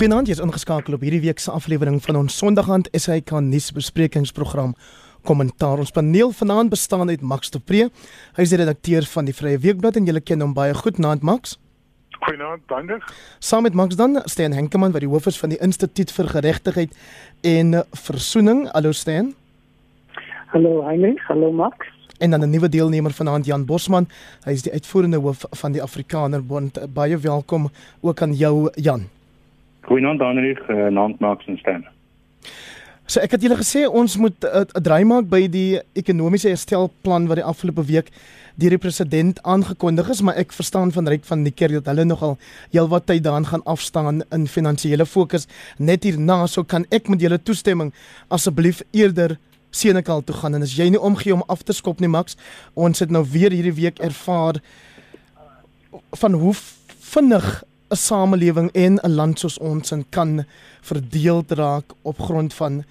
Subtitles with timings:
[0.00, 4.70] Goeienaand, jy is ingeskakel op hierdie week se aflewering van ons Sondagaand SAK nuusbesprekingsprogram.
[5.28, 7.90] Kommentaar ons paneel vanaand bestaan uit Max de Pre.
[8.38, 11.20] Hy is die redakteur van die Vrye Weekblad en julle ken hom baie goed, naand
[11.20, 11.58] Max.
[12.16, 12.96] Goeienaand, dankie.
[13.44, 16.96] Saam met Max dan Stan Henkemann wat die hoof is van die Instituut vir Geregtigheid
[17.52, 18.70] en Versoening.
[18.72, 19.34] Hallo Stan.
[20.56, 21.92] Hallo Heinrich, hallo Max.
[22.24, 24.08] En dan 'n nuwe deelnemer vanaand Jan Bosman.
[24.48, 26.80] Hy is die uitvoerende hoof van die Afrikaner Bond.
[26.88, 27.68] Baie welkom
[28.00, 29.10] ook aan jou Jan.
[29.90, 31.82] Goeienaand Heinrich, uh, naam Max en Stan.
[33.10, 37.26] So ek het julle gesê ons moet 'n uh, draai maak by die ekonomiese herstelplan
[37.26, 38.12] wat die afgelope week
[38.54, 42.04] deur die president aangekondig is, maar ek verstaan van Ryk van die kerk dat hulle
[42.04, 42.38] nogal
[42.70, 45.48] heelwat tyd daaraan gaan afstaan in finansiële fokus.
[45.78, 47.92] Net hierna so kan ek met julle toestemming
[48.28, 49.38] asseblief eerder
[49.70, 52.36] Senekal toe gaan en as jy nie omgee om af te skop nie Max,
[52.74, 54.62] ons het nou weer hierdie week ervaar
[56.14, 56.54] van hoe
[57.10, 60.44] vinnig 'n samelewing en 'n land soos ons kan
[60.80, 62.84] verdeel raak op grond van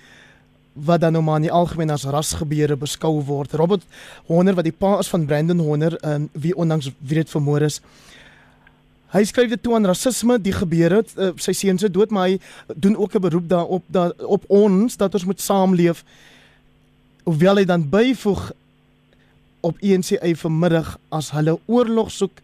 [0.73, 3.51] wat dan nou maar in die algemeen as rasgebeure beskou word.
[3.51, 3.83] Robert
[4.25, 7.81] Horner wat die pa is van Brandon Horner, um, wie onlangs weer het vermoor is.
[9.09, 12.29] Hy skryf dit toe aan rasisme die gebeur het, uh, sy seun se dood, maar
[12.29, 12.39] hy
[12.75, 16.03] doen ook 'n beroep daarop dat op ons dat ons moet saamleef.
[17.23, 18.51] Hoewel hy dan byvoeg
[19.59, 22.41] op ENCA vanmiddag as hulle oorlog soek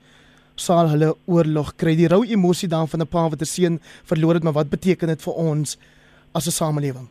[0.56, 4.34] sal hulle oorlog kry die rou emosie dan van 'n pa wat 'n seun verloor
[4.34, 5.78] het maar wat beteken dit vir ons
[6.34, 7.08] as 'n samelewing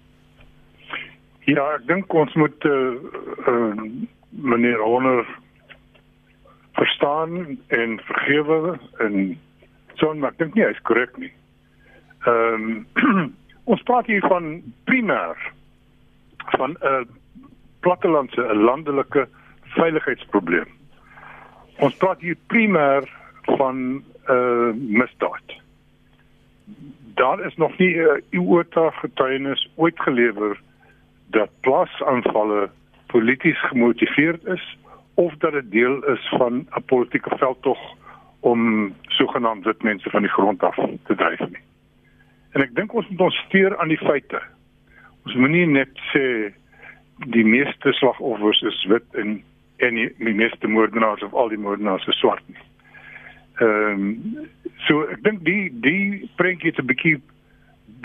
[1.45, 2.97] Ja, ek dink ons moet uh,
[3.49, 3.87] uh
[4.35, 5.27] meneer Honor
[6.75, 9.39] verstaan en vergewe en
[9.95, 11.31] so maar ek dink nie hy's korrek nie.
[12.27, 13.29] Ehm um,
[13.71, 14.57] ons praat hier van
[14.89, 15.37] primêr
[16.57, 17.05] van 'n
[17.85, 19.29] plattelandse 'n landelike
[19.77, 20.73] veiligheidsprobleem.
[21.79, 23.05] Ons praat hier primêr
[23.45, 25.63] van uh, misdaad.
[27.15, 30.61] Daar is nog nie 'n uh, eeuwige getuienis ooit gelewer
[31.31, 32.71] dat plasaanvalle
[33.07, 34.79] polities gemotiveerd is
[35.15, 37.79] of dat dit deel is van 'n politieke veldtog
[38.41, 41.65] om sogenaamde wit mense van die grond af te dryf nie.
[42.51, 44.43] En ek dink ons moet ons steer aan die feite.
[45.25, 46.53] Ons moenie net sê
[47.27, 49.43] die meeste slagoffers is wit en
[49.77, 52.61] en die, die meeste moordenaars of al die moordenaars is swart nie.
[53.63, 54.49] Ehm um,
[54.87, 57.21] so ek dink die die prentjie het 'n bietjie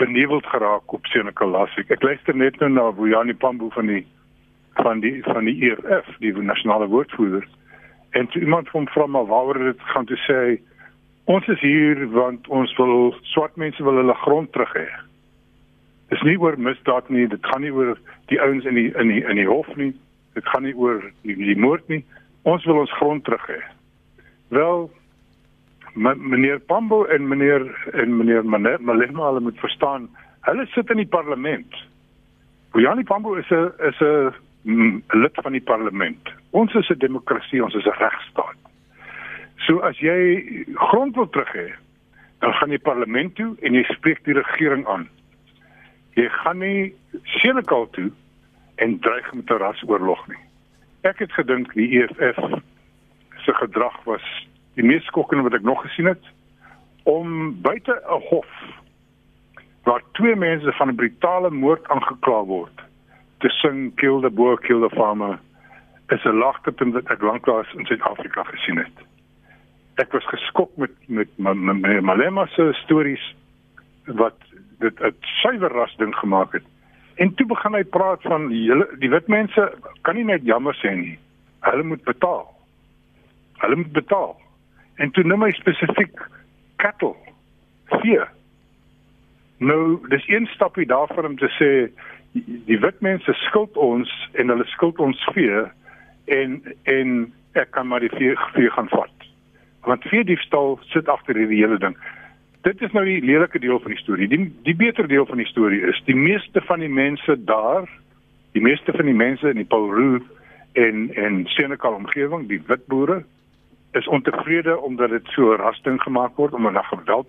[0.00, 1.90] beneveld geraak op Senekal Lasik.
[1.90, 4.06] Ek luister net nou na Bojani Pambu van die
[4.74, 7.48] van die van die EFF, die nasionale woordvoerder.
[8.10, 10.60] En iemand van van maar waaroor dit gaan te sê
[11.24, 14.88] ons is hier want ons wil swart mense wil hulle grond terug hê.
[16.08, 19.22] Dis nie oor misdaad nie, dit gaan nie oor die ouens in die in die
[19.22, 19.92] in die hof nie.
[20.34, 22.04] Dit gaan nie oor die, die moord nie.
[22.42, 23.60] Ons wil ons grond terug hê.
[24.48, 24.90] Wel,
[25.94, 30.08] meneer Pambo en meneer en meneer Malema hulle moet verstaan,
[30.40, 31.74] hulle sit in die parlement.
[32.72, 36.32] Bojani Pambo is 'n is 'n mm, lid van die parlement.
[36.50, 38.56] Ons is 'n demokrasie, ons is 'n regstaat.
[39.56, 41.72] So as jy grond wil terug hê,
[42.38, 45.08] dan gaan jy parlement toe en jy spreek die regering aan.
[46.14, 48.10] Jy gaan nie Senekal toe
[48.76, 50.42] en dreig met 'n rasoorlog nie.
[51.02, 52.38] Ek het gedink die EFF
[53.44, 54.24] se gedrag was
[54.74, 56.24] die mees skokkende wat ek nog gesien het
[57.02, 58.50] om buite 'n hof
[59.84, 62.80] waar twee mense van 'n brutale moord aangekla word
[63.38, 65.38] te sing kill the boer kill the farmer
[66.10, 68.96] is 'n lagtepunt wat ek lanklaas in Suid-Afrika gesien het.
[69.94, 73.34] Ek was geskok met met my Malema se stories
[74.04, 74.36] wat
[74.78, 76.64] dit 'n suiwer ras ding gemaak het.
[77.14, 79.72] En toe begin hy praat van hele die wit mense
[80.02, 81.18] kan nie net jammer sê nie.
[81.60, 82.54] Hulle moet betaal.
[83.56, 84.40] Hulle moet betaal.
[85.00, 86.20] En toe noem hy spesifiek
[86.80, 87.14] cattle,
[88.02, 88.20] vee.
[89.64, 91.70] Nou, dis een stapie daarvan om te sê
[92.68, 95.64] die wit mense skuld ons en hulle skuld ons vee
[96.36, 96.60] en
[96.92, 97.16] en
[97.58, 99.26] ek kan maar die vee, vee gaan vat.
[99.88, 101.96] Want vee diefstal sit agter hierdie hele ding.
[102.68, 104.28] Dit is nou die lelike deel van die storie.
[104.28, 107.88] Die die beter deel van die storie is die meeste van die mense daar,
[108.52, 110.20] die meeste van die mense in die Paul
[110.72, 113.24] en en Senekal omgewing, die wit boere,
[113.92, 117.28] is ontevrede omdat dit so rasting gemaak word omdat daar geweld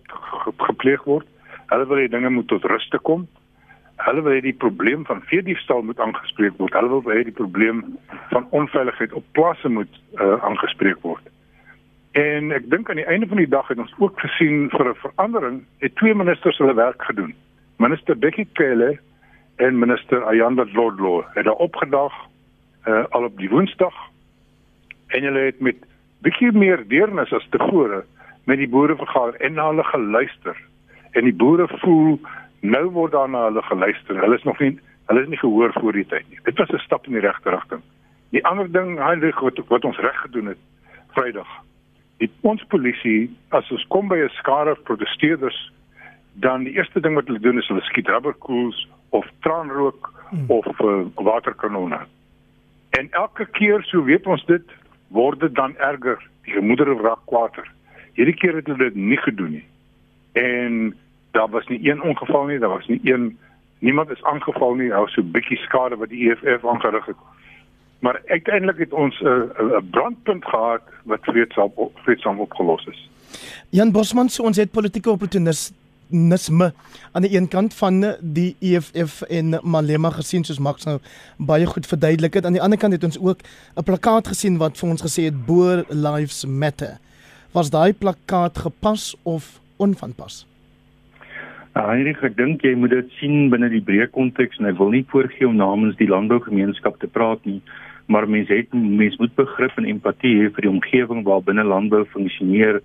[0.58, 1.28] gepleeg word.
[1.66, 3.28] Hulle wil hê dinge moet tot rus te kom.
[3.96, 6.74] Hulle wil hê die probleem van veediefstal moet aangespreek word.
[6.74, 7.84] Hulle wil hê die probleem
[8.30, 11.30] van onveiligheid op plase moet uh, aangespreek word.
[12.12, 15.04] En ek dink aan die einde van die dag het ons ook gesien vir 'n
[15.06, 17.34] verandering het twee ministers hulle werk gedoen.
[17.78, 19.00] Minister Bekkie Cele
[19.56, 22.14] en minister Ayanda Dlodlo het daar opgedag
[22.88, 23.96] uh, al op die Woensdag
[25.08, 25.76] en hulle het met
[26.22, 28.04] bietjie meer deernis as tevore
[28.50, 30.58] met die boere vergader en na hulle geluister
[31.12, 32.20] en die boere voel
[32.62, 34.20] nou word daar na hulle geluister.
[34.22, 34.78] Hulle is nog nie
[35.10, 36.40] hulle is nie gehoor voor die tyd nie.
[36.44, 37.82] Dit was 'n stap in die regte rigting.
[38.30, 40.58] Die ander ding, Heinrich wat wat ons reg gedoen het
[41.12, 41.50] Vrydag.
[42.18, 45.72] Die ons polisie as ons kom by 'n skare protesteerders
[46.34, 50.46] dan die eerste ding wat hulle doen is hulle skiet rubberkoels of traanrook hmm.
[50.48, 52.00] of uh, waterkanonne.
[52.90, 54.64] En elke keer so weet ons dit
[55.12, 56.20] word dit dan erger.
[56.48, 57.68] Die gemoedere raak kwaader.
[58.14, 59.66] Hierdie keer het hulle dit nie gedoen nie.
[60.34, 60.96] En
[61.32, 63.38] daar was nie een ongeval nie, daar was nie een
[63.80, 67.22] niemand is aangeval nie, ou so bietjie skade wat die EFF aangerig het.
[68.00, 73.10] Maar uiteindelik het ons 'n uh, 'n brandpunt gehad wat vreedsaam vreedsaam opgelos is.
[73.70, 75.72] Jan Bosman, so ons het politieke opportunis
[76.12, 76.72] nisme
[77.12, 81.00] aan die een kant van die EFF en Malema gesien soos Max nou
[81.38, 83.44] baie goed verduidelik het aan die ander kant het ons ook
[83.76, 87.00] 'n plakkaat gesien wat vir ons gesê het Boer Lives Matter.
[87.52, 90.46] Was daai plakkaat gepas of onvanpas?
[91.76, 94.90] Ja, Heinrich, ek dink jy moet dit sien binne die breë konteks en ek wil
[94.92, 97.62] nie voorgee om namens die landbougemeenskap te praat nie,
[98.12, 102.04] maar mense het mense moet begrip en empatie hê vir die omgewing waar binne landbou
[102.12, 102.82] funksioneer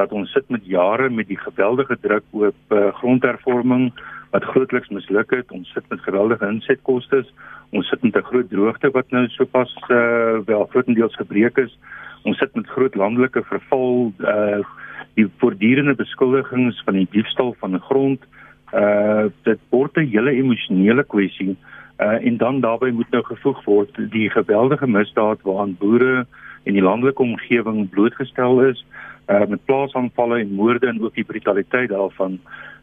[0.00, 3.90] dat ons sit met jare met die geweldige druk op uh, grondhervorming
[4.30, 5.50] wat grootliks misluk het.
[5.52, 7.24] Ons sit met geweldige insetkoste.
[7.76, 11.78] Ons sit met 'n groot droogte wat nou sopas uh, wel grootendeels gebreek is.
[12.22, 14.62] Ons sit met groot landelike verval uh
[15.18, 18.20] die voortdurende beskuldigings van die diefstal van grond
[18.74, 21.56] uh dit word 'n hele emosionele kwessie
[21.98, 26.26] uh en dan daarbey moet nou gevoeg word die geweldige misdaad waaraan boere
[26.64, 28.84] en die landelike omgewing blootgestel is
[29.30, 32.38] uh met plaasaanvalle en moorde en ook die brutaliteit daarvan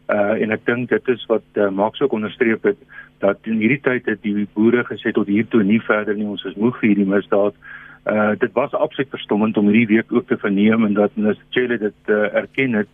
[0.08, 2.78] uh en ek dink dit is wat uh, Max ook onderstreep het
[3.18, 6.44] dat in hierdie tyd het die boere gesê tot hier toe nie verder nie ons
[6.44, 7.54] is moeg vir hierdie misdaad
[8.08, 11.78] Uh dit was absoluut verstommend om hierdie week ook te verneem en dat minister Chele
[11.78, 12.88] dit uh, erken het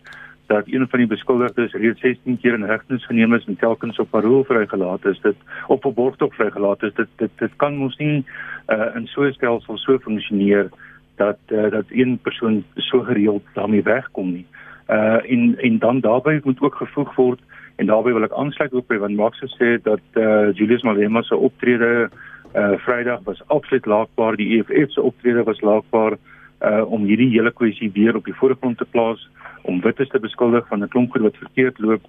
[0.46, 4.10] dat een van die beskuldigdes reeds 16 keer in hegtenis geneem is en telkens op
[4.10, 5.20] parol vrygelaat is.
[5.20, 5.36] Dit
[5.66, 6.94] op 'n borgtog vrygelaat is.
[6.94, 8.24] Dit dit dit kan mos nie
[8.68, 10.68] uh in so 'n stelsel so funksioneer
[11.16, 14.46] dat uh, dat een persoon so gereeld daarmee wegkom nie.
[14.88, 17.40] Uh en en dan daarbey moet ook gevoeg word
[17.76, 21.22] en daarbey wil ek aansluit ook by wat Max gesê het dat uh Julius Malema
[21.22, 22.10] se optrede
[22.54, 24.36] uh Vrydag was absoluut laakbaar.
[24.36, 26.18] Die EFF se optrede was laakbaar
[26.60, 29.28] uh om hierdie hele kwessie weer op die voorgrond te plaas
[29.62, 32.02] om wittes te beskuldig van 'n klomp goed wat verkeerd loop.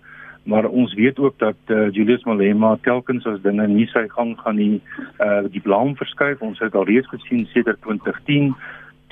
[0.44, 4.56] Maar ons weet ook dat uh, Julius Malema telkens as dinge nie sy gang gaan
[4.56, 4.82] nie
[5.20, 6.42] uh die blame verskuif.
[6.42, 8.56] Ons het al reeds gesien sedert 2010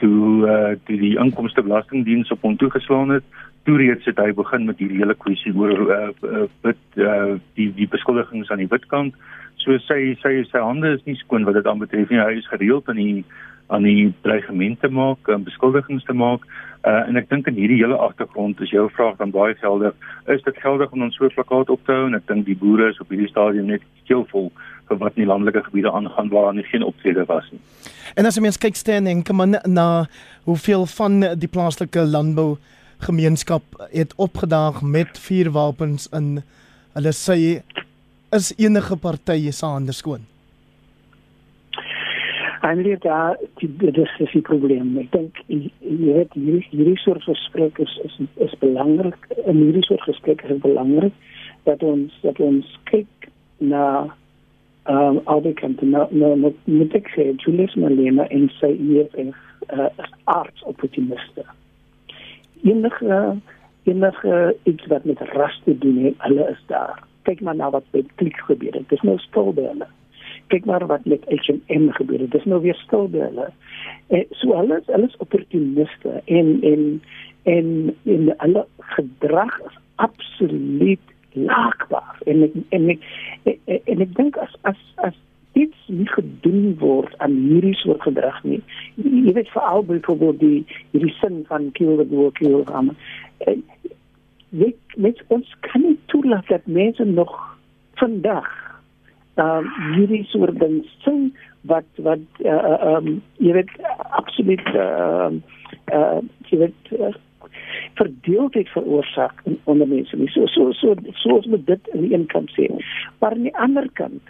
[0.01, 3.23] toe uh toe die inkomstebelastingdiens op hom toegeslaan het
[3.63, 7.69] toe reeds het hy begin met hierdie hele kwessie oor uh, uh wit uh die
[7.77, 9.15] die beskuldigings aan die witkant
[9.63, 12.19] So sy sy sy hande is nie skoon wat dit aanbetref nie.
[12.19, 13.23] Hy is gereeld aan die
[13.71, 16.43] aan die dreigemente maak, en beskuldigings te maak.
[16.83, 19.95] Uh en ek dink in hierdie hele agtergrond is jou vraag dan baie geldig.
[20.27, 22.91] Is dit geldig om ons so plakkaat op te hou en ek dink die boere
[22.91, 24.51] is op hierdie stadium net skeelvol
[24.89, 27.63] vir wat in die landelike gebiede aangaan waar daar geen optrede was nie.
[28.15, 29.87] En as jy mens kyk staan en kom na
[30.43, 32.57] hoeveel van die plaaslike landbou
[33.03, 36.43] gemeenskap het opgedaag met vuurwapens in
[36.93, 37.39] hulle sê
[38.33, 40.23] is enige party se hande skoon?
[42.63, 44.97] Eintlik daar dit is 'n probleem.
[44.97, 49.27] Ek dink jy weet hierdie hierdie soort gesprekke is, is is belangrik.
[49.45, 51.13] En hierdie soort gesprekke is belangrik
[51.63, 54.15] dat ons dat ons kyk na
[54.89, 56.35] um, albei kant na na
[56.65, 59.35] met ek sê Julius Malema en sy EFF
[59.73, 59.89] uh,
[60.23, 61.45] arts opportuniste.
[62.63, 63.39] Enige
[63.83, 68.07] enige iets wat met ras te doen, hulle is daar kyk maar na wat met
[68.15, 68.89] klik gebeur het.
[68.89, 69.87] Dis nou stil by hulle.
[70.51, 72.31] Kyk maar wat met H&M gebeur het.
[72.31, 73.47] Dis nou weer stil by hulle.
[74.07, 76.83] En so hulle is hulle is opportuniste en en
[77.43, 77.71] en
[78.03, 82.17] in hulle gedrag is absoluut laakbaar.
[82.25, 83.05] En ek, en ek,
[83.83, 85.19] en ek dink as as as
[85.53, 88.61] iets nie gedoen word aan hierdie soort gedrag nie.
[88.97, 93.57] Jy weet veral byvoorbeeld die hierdie sin van kill the boer kill the
[94.53, 97.33] weet met ons kan nie toelaat dat mense nog
[98.01, 98.49] vandag
[99.41, 99.61] uh
[99.95, 103.07] hierdie soort ding sing wat wat uh, uh um
[103.41, 103.71] jy weet
[104.21, 105.31] absoluut uh
[105.97, 107.13] uh jy weet uh,
[107.93, 112.69] verdeeldheid veroorsaak onder mense so so so soos met dit aan die een kant sê.
[113.19, 114.21] Maar aan die ander kant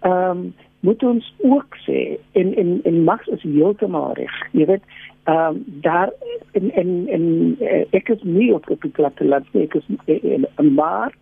[0.00, 0.52] ehm um,
[0.82, 4.38] moet ons ook sê en en en Max is heeltemal reg.
[4.50, 4.82] Jy weet
[5.24, 6.12] ehm um, daar
[6.52, 6.70] en
[7.06, 11.12] en uh, ek is nie op die platteland nie ek is in 'n maar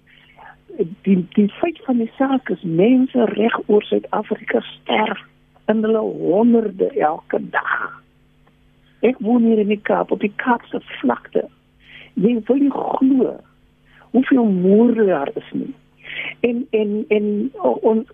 [1.02, 5.18] die die feit van die saak is mense reg oor Suid-Afrika sterf
[5.66, 7.99] in hulle honderde elke dag
[9.06, 11.46] ek woon hier in die Kaap op die Kaapse vlakte
[12.14, 13.36] jy wil nie glo
[14.10, 15.74] hoeveel moorde daar is nie.
[16.40, 18.08] En en en ons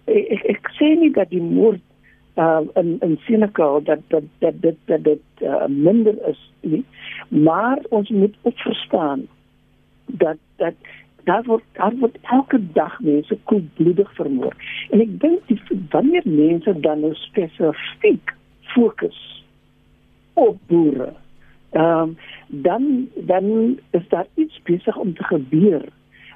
[1.12, 1.81] dat die moord
[2.37, 6.50] uh in in Senegal dat dat dat dat uh, minder is.
[7.28, 9.26] Maar ons moet ook verstaan
[10.07, 10.75] dat dat
[11.25, 14.55] daar word daar elke dag mense koelbloedig vermoor.
[14.90, 19.46] En ek dink die wanneer mense dan nou spesifiek fokus
[20.37, 21.12] op boere.
[21.76, 22.16] Ehm um,
[22.47, 25.85] dan dan is daar iets besig om te gebeur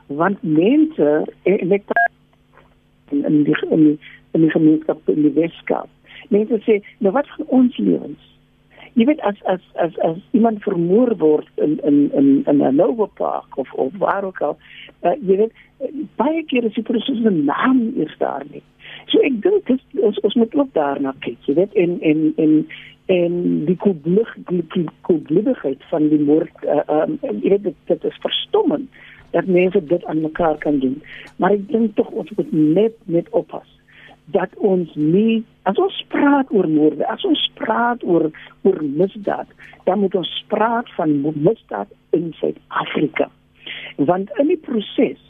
[0.06, 1.10] want mense
[1.42, 1.92] en ek
[3.10, 3.98] in die in die,
[4.30, 5.88] in die gemeenskap in die Weskaap.
[6.28, 8.30] Mense sê, nou wat van ons lewens?
[8.98, 13.06] jy weet as as as as iemand vermoor word in in in in 'n Nova
[13.06, 14.58] Park of of waar ook al
[15.02, 15.52] uh, jy weet
[16.16, 18.62] baie keer is die proses 'n naam is daar nie
[19.06, 22.66] so ek dink dis ons ons moet ook daarna kyk jy weet en en en
[23.10, 28.22] en die kublig die kubligheid van die moord uh, um, jy weet dit, dit is
[28.24, 29.02] verstommend
[29.34, 30.98] dat mense dit aan mekaar kan doen
[31.36, 33.68] maar ek dink tog ons moet net net oppas
[34.34, 38.28] dat ons nie as ons praat oor moorde, as ons praat oor
[38.66, 39.48] oor misdaad,
[39.86, 43.28] dan moet ons praat van misdaad in Suid-Afrika.
[43.96, 45.20] Want in die proses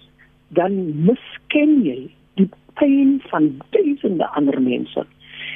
[0.56, 1.98] dan misken jy
[2.40, 2.48] die
[2.80, 5.04] pyn van duisende ander mense.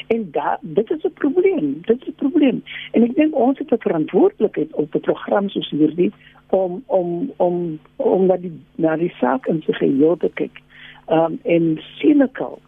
[0.07, 2.63] En da dit is 'n probleem, dit is 'n probleem.
[2.91, 6.13] En ek dink ons het 'n verantwoordelikheid op 'n program soos hierdie
[6.49, 10.63] om om om om na die na die saak in sy geheel te kyk.
[11.07, 12.59] Ehm um, en Senegal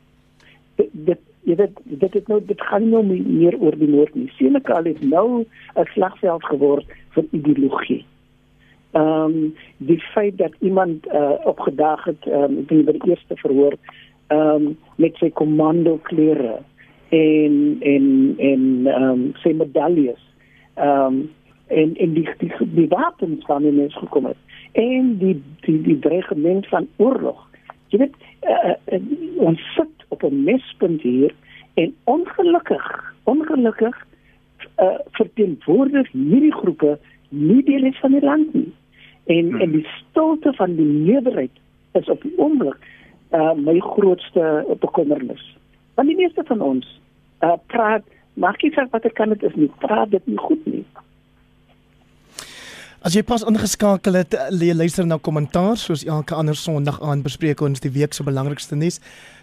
[0.76, 4.28] dit jy weet dit het nou dit gaan nou meer oor die moord nie.
[4.38, 8.04] Senekal het nou 'n slagveld geword vir ideologie.
[8.90, 13.74] Ehm um, die feit dat iemand uh, opgedaag het um, in die eerste verhoor
[14.26, 16.58] ehm um, met sy komando klere
[17.08, 20.22] en en en ehm um, sy medaljes
[20.74, 21.30] ehm um,
[21.66, 24.36] en en die die, die wapens van die mens gekom het
[24.72, 27.48] en die die die dreigement van oorlog.
[27.88, 29.00] Jy weet uh, uh,
[29.36, 31.34] ons sit op 'n mespunt hier
[31.74, 34.06] en ongelukkig, ongelukkig
[34.80, 36.98] uh, verteenwoordig hierdie groepe
[37.28, 38.72] nie die res van die land nie.
[39.26, 39.60] En hmm.
[39.60, 41.50] en die stilte van die meerderheid
[41.92, 42.76] is op die oomblik
[43.32, 45.55] uh, my grootste bekommernis.
[45.96, 46.86] Want die meeste van ons
[47.42, 48.04] uh, praat
[48.36, 50.84] maak nie saak wat ek kan dit is nie, praat dit nie goed nie.
[53.06, 57.60] As jy pas ingeskakel het, lê luister na kommentaar soos elke ander Sondag aan bespreek
[57.62, 58.96] ons die week se belangrikste nuus.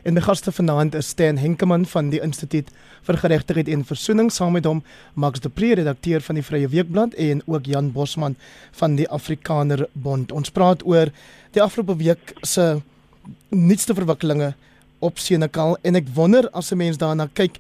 [0.04, 2.74] En my gaste vanaand is Stan Henkemann van die Instituut
[3.08, 4.82] vir Geregtigheid en Versoening saam met hom
[5.16, 8.36] Max de Pre, redakteur van die Vrye Weekblad en ook Jan Bosman
[8.82, 10.36] van die Afrikaner Bond.
[10.36, 11.14] Ons praat oor
[11.56, 12.82] die afgelope week se
[13.48, 14.52] nuutste verwikkelinge
[15.04, 17.60] op Senekal en ek wonder as 'n mens daarna kyk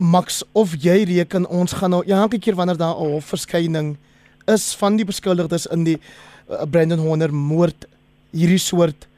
[0.00, 3.96] Max of jy reken ons gaan nou elke keer wanneer daar 'n hofverskyning
[4.46, 5.98] is van die beskuldigdes in die
[6.48, 7.86] uh, Brandon Horner moord
[8.32, 9.08] hierdie soort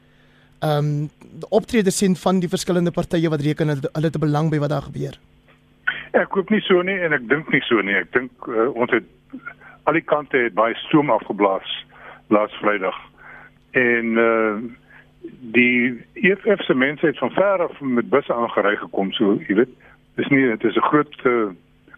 [0.59, 1.09] ehm um,
[1.49, 5.17] optrede sien van die verskillende partye wat reken hulle te belang by wat daar gebeur.
[6.11, 7.95] Ek koop nie so nie en ek dink nie so nie.
[7.95, 9.03] Ek dink uh, ons het
[9.83, 11.85] al die kante het baie stoom afgeblaas
[12.27, 12.99] laas Vrydag.
[13.71, 14.82] En uh
[15.55, 19.75] die EFF se mense het van ver af met busse aangery gekom so, jy weet.
[20.15, 21.51] Dis nie dit is 'n groot uh,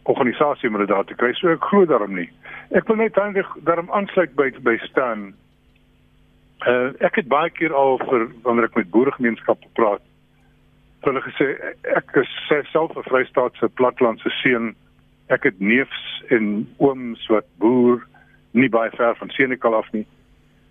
[0.04, 1.34] organisasie om dit daar te kry.
[1.34, 2.30] So ek glo daarom nie.
[2.70, 5.34] Ek wil net eintlik daarom aansluit by by staan.
[6.66, 10.02] Uh ek het baie keer al vir wanneer ek met boeregemeenskappe praat,
[11.06, 11.48] hulle gesê
[11.84, 12.32] ek is
[12.72, 14.76] self 'n Vrystaatse platlandse seun.
[15.30, 18.06] Ek het neefs en ooms wat boer
[18.52, 20.06] nie baie ver van Senekal af nie.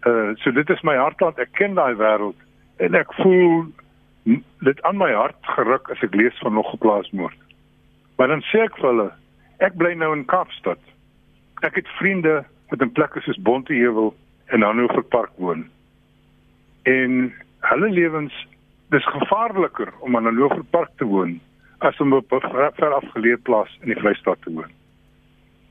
[0.07, 1.39] Uh so dit is my hartland.
[1.39, 2.44] Ek ken daai wêreld
[2.77, 3.67] en ek voel
[4.65, 7.39] dit aan my hart geruk as ek lees van nog geplaasmoord.
[8.17, 9.11] Maar dan sê ek vir hulle,
[9.65, 10.81] ek bly nou in Kaapstad.
[11.67, 14.15] Ek het vriende wat in plekke soos Bonteheuwel
[14.55, 15.67] en Hannover Park woon.
[16.89, 17.33] En
[17.69, 18.35] hulle lewens
[18.95, 21.41] dis gevaarliker om in Hannover Park te woon
[21.85, 24.73] as om op 'n ver afgeleë plaas in die Vrystaat te woon.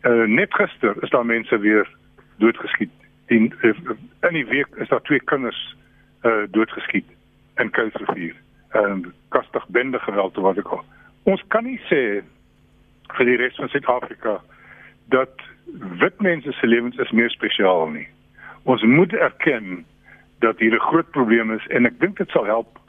[0.03, 1.87] Uh net gister is daar mense weer
[2.37, 2.91] doodgeskiet.
[3.25, 3.73] In uh,
[4.21, 5.75] in die week is daar twee kinders
[6.23, 7.07] uh doodgeskiet
[7.55, 8.35] in Kuilsrivier.
[8.71, 10.83] Ehm uh, kastig bende geweld wat ek al.
[11.23, 12.23] Ons kan nie sê
[13.17, 14.39] vir die res van Suid-Afrika
[15.13, 15.43] dat
[15.99, 18.07] wit mense se lewens is meer spesiaal nie.
[18.63, 19.85] Ons moet erken
[20.39, 22.79] dat hier 'n groot probleem is en ek dink dit sal help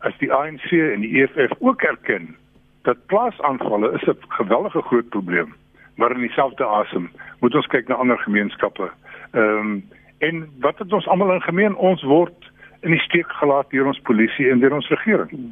[0.00, 2.36] as die ANC en die EFF ook erken
[2.82, 5.54] dat plaasaanvalle is 'n geweldige groot probleem.
[5.96, 7.10] Maar in dieselfde asem
[7.40, 8.90] moet ons kyk na ander gemeenskappe.
[9.32, 11.76] Ehm um, en wat het ons almal in gemeen?
[11.76, 12.52] Ons word
[12.84, 15.44] in die steek gelaat deur ons polisie en deur ons regering.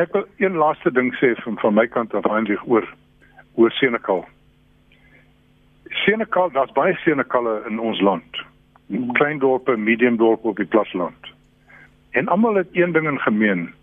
[0.00, 2.86] Ek wil een laaste ding sê van van my kant af eintlik oor
[3.60, 4.24] oor Senekal.
[6.04, 8.40] Senekal, daar's baie Senekalle in ons land.
[9.16, 11.28] klein dorpe, medium dorpe op die platteland.
[12.10, 13.74] En almal het een ding in gemeen.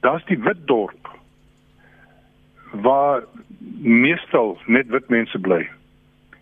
[0.00, 1.08] Daar's die wit dorp
[2.72, 3.22] waar
[3.80, 5.68] meestal net wit mense bly.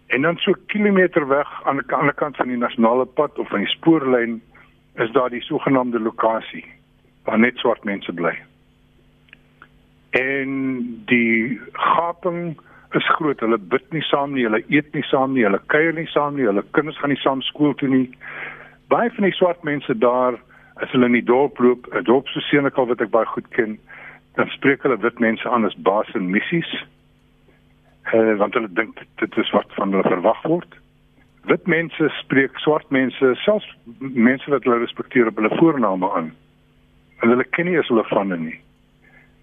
[0.06, 3.58] En dan so kilometer weg aan die ander kant van die nasionale pad of van
[3.58, 4.40] die spoorlyn
[4.94, 6.64] is daar die sogenaamde lokasie
[7.24, 8.34] waar net swart mense bly.
[10.10, 10.50] En
[11.06, 12.58] die gaping
[12.90, 13.40] is groot.
[13.40, 16.46] Hulle bid nie saam nie, hulle eet nie saam nie, hulle kuier nie saam nie,
[16.48, 18.06] hulle kinders gaan nie saam skool toe nie.
[18.90, 20.38] Baie van die swart mense daar,
[20.82, 23.78] as hulle in die dorp loop, 'n dorp so senekal wat ek baie goed ken,
[24.34, 26.70] dan spreek hulle wit mense aan as baas en missies.
[28.10, 30.74] Uh, want hulle dink dit is wat van hulle verwag word.
[31.48, 33.68] Wit mense spreek swart mense, selfs
[33.98, 36.32] mense wat hulle respekteer op hulle voorname aan.
[37.20, 38.58] En hulle ken nie as hulle van hulle nie.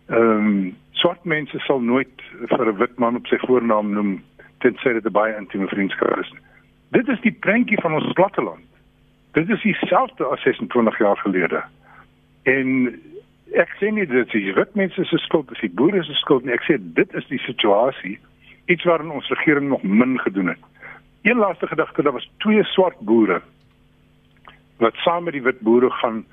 [0.08, 4.24] Ehm um, swart mense sal nooit vir 'n wit man op sy voornaam noem
[4.60, 6.32] tensy dit 'n baie intieme vriendskap is.
[6.92, 8.66] Dit is die prentjie van ons platteland.
[9.32, 11.64] Dit is dieselfde as 26 jaar gelede.
[12.44, 13.00] En
[13.54, 16.54] ek sê nie dit is wit mense se skuld, dis die boere se skuld nie.
[16.54, 18.20] Ek sê dit is die situasie
[18.66, 20.64] iets waarin ons regering nog min gedoen het.
[21.22, 23.42] Een laaste gedagte, daar was twee swart boere
[24.78, 26.26] wat saam met die wit boere gaan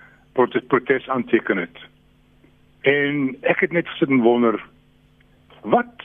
[0.69, 1.79] protes aanteken het.
[2.81, 4.61] En ek het net gesit en wonder
[5.65, 6.03] wat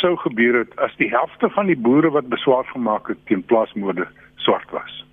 [0.00, 4.06] sou gebeur het as die helfte van die boere wat beswaar gemaak het teen plaasmoorde
[4.36, 5.04] swart was.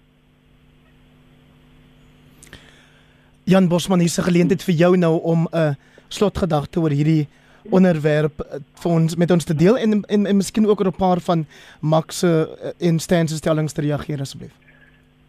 [3.48, 5.74] Jan Bosman hier se geleentheid vir jou nou om 'n uh,
[6.08, 7.28] slotgedagte oor hierdie
[7.69, 10.97] onderwerp uh, vir ons met ons te deel en en, en miskien ook oor 'n
[10.97, 11.45] paar van
[11.81, 14.55] Max se uh, instances stellings te reageer asseblief.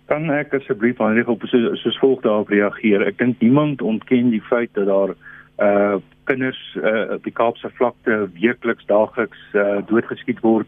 [0.06, 3.06] Kan ek asseblief aan reg op soos, soos volg daarop reageer?
[3.06, 5.14] Ek dink niemand ontken die feit dat daar
[5.58, 10.66] uh kinders uh op die Kaapse vlakte weekliks daagliks uh doodgeskiet word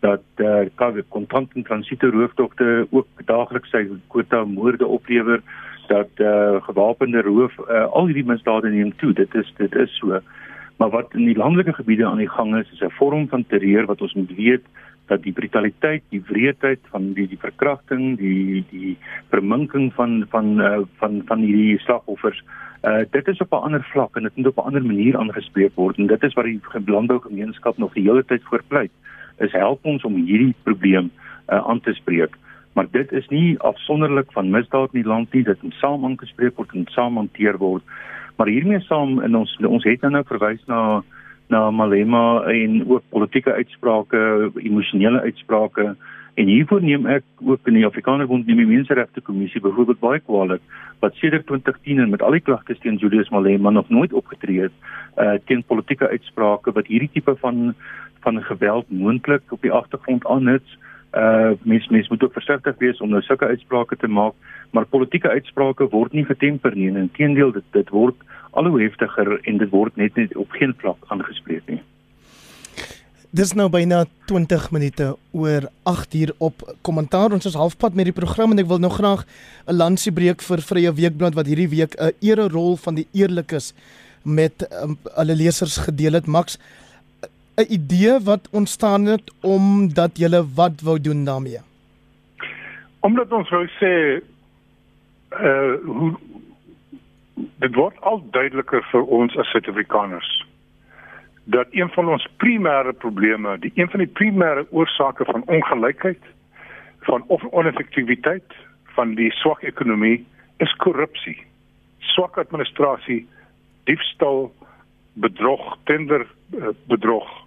[0.00, 5.42] dat uh COVID kontant en transito roofdogte ook daagliks sy kwota moorde oplewer
[5.88, 10.20] dat uh gewapende roof uh al hierdie misdade neem toe dit is dit is so
[10.82, 13.86] maar wat in die landelike gebiede aan die gang is is 'n vorm van terreur
[13.86, 14.64] wat ons moet weet
[15.06, 18.96] dat die brutaliteit, die wreedheid van die die verkrachting, die die
[19.30, 22.42] verminking van van uh, van van hierdie slagoffers
[22.82, 25.74] Uh dit is op 'n ander vlak en dit moet op 'n ander manier aangespreek
[25.74, 28.90] word en dit is wat die landbougemeenskap nog die hele tyd voorpleit
[29.38, 31.10] is help ons om hierdie probleem
[31.48, 32.34] uh aan te spreek.
[32.72, 36.56] Maar dit is nie afsonderlik van misdaad in die land nie, dit moet saam aangespreek
[36.56, 37.82] word en saam hanteer word.
[38.36, 41.02] Maar hiermee saam in ons ons het nou verwys na
[41.52, 45.96] na Malema en ook politieke uitsprake, emosionele uitsprake
[46.34, 50.20] En hiervoor neem ek ook in die Afrikaner Bond neem die Menseregte Kommissie byvoorbeeld baie
[50.24, 50.62] kwaliek
[51.02, 54.76] wat sedert 2010 en met al die klagtes teen Julius Malema nog nooit opgetree het
[55.20, 57.74] uh teen politieke uitsprake wat hierdie tipe van
[58.24, 60.78] van geweld moontlik op die agtergrond aanhits.
[60.78, 60.91] Uh
[61.62, 64.34] mens mens moet ook versigtig wees om nou sulke uitsprake te maak,
[64.70, 66.88] maar politieke uitsprake word nie getemper nie.
[66.88, 68.16] Inteendeel dit dit word
[68.50, 71.80] al hoe heftiger en dit word net net op geen vlak aangespreek nie.
[73.32, 77.32] Dis nou byna 20 minute oor 8 uur op kommentaar.
[77.32, 79.24] Ons is halfpad met die program en ek wil nou graag
[79.66, 83.72] 'n lansie breek vir Vrye Weekblad wat hierdie week 'n ere rol van die eerlikes
[84.24, 86.26] met um, hulle lesers gedeel het.
[86.26, 86.58] Max
[87.56, 91.60] 'n idee wat ontstaan het omdat jy wat wou doen daarmee.
[93.00, 94.22] Omdat ons wou sê
[95.30, 96.16] uh hoe
[97.34, 100.46] dit word al duideliker vir ons as Suid-Afrikaners
[101.44, 106.20] dat een van ons primêre probleme, die een van die primêre oorsake van ongelykheid,
[107.00, 108.54] van oneffektiwiteit
[108.94, 111.42] van die swak ekonomie is korrupsie.
[111.98, 113.28] Swak administrasie,
[113.84, 114.52] diefstal,
[115.12, 117.41] bedrog, tender eh, bedrog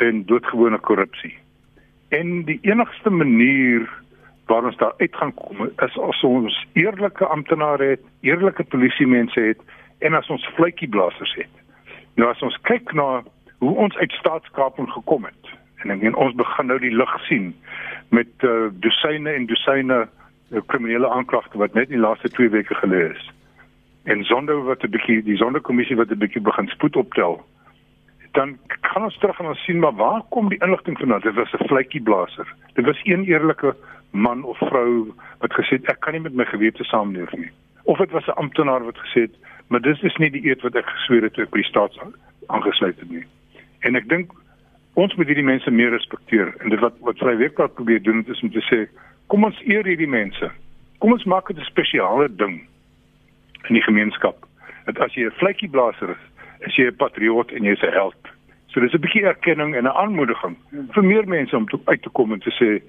[0.00, 1.34] en doodgewone korrupsie.
[2.08, 3.88] En die enigste manier
[4.46, 9.40] waar ons daar uit gaan kom is as ons eerlike amptenare het, eerlike polisie mense
[9.40, 9.60] het
[9.98, 11.52] en as ons vletjieblassers het.
[12.18, 13.22] Nou as ons kyk na
[13.60, 15.52] hoe ons uit staatskaping gekom het
[15.84, 17.52] en ek meen ons begin nou die lig sien
[18.10, 22.74] met uh, dosyne en dosyne uh, kriminele aanklagte wat net in die laaste 2 weke
[22.82, 23.30] gelees is.
[24.04, 27.44] En sonder wat 'n bietjie die sonderkommissie wat 'n bietjie begin spoed optel.
[28.32, 31.20] Dan kan ons terug en ons sien maar waar kom die inligting vandaan?
[31.20, 32.54] Dit was 'n vletjieblaser.
[32.74, 33.74] Dit was een eerlike
[34.10, 37.50] man of vrou wat gesê het ek kan nie met my gewete saamleef nie.
[37.82, 39.34] Of dit was 'n amptenaar wat gesê het
[39.70, 41.98] maar dis is nie die eed wat ek gesweer het toe ek by die staat
[42.46, 43.24] aangesluit het nie.
[43.86, 44.32] En ek dink
[44.98, 48.50] ons moet hierdie mense meer respekteer en dit wat wat Vryweekblad probeer doen is om
[48.50, 48.80] te sê
[49.30, 50.50] kom ons eer hierdie mense.
[50.98, 52.66] Kom ons maak dit 'n spesiale ding
[53.68, 54.46] in die gemeenskap.
[54.86, 56.24] Dat as jy 'n vletjieblaser is,
[56.66, 58.22] is jy 'n patriot en jy's 'n held.
[58.68, 60.56] So dis 'n bietjie erkenning en 'n aanmoediging
[60.94, 62.82] vir meer mense om te, uit te kom en te sê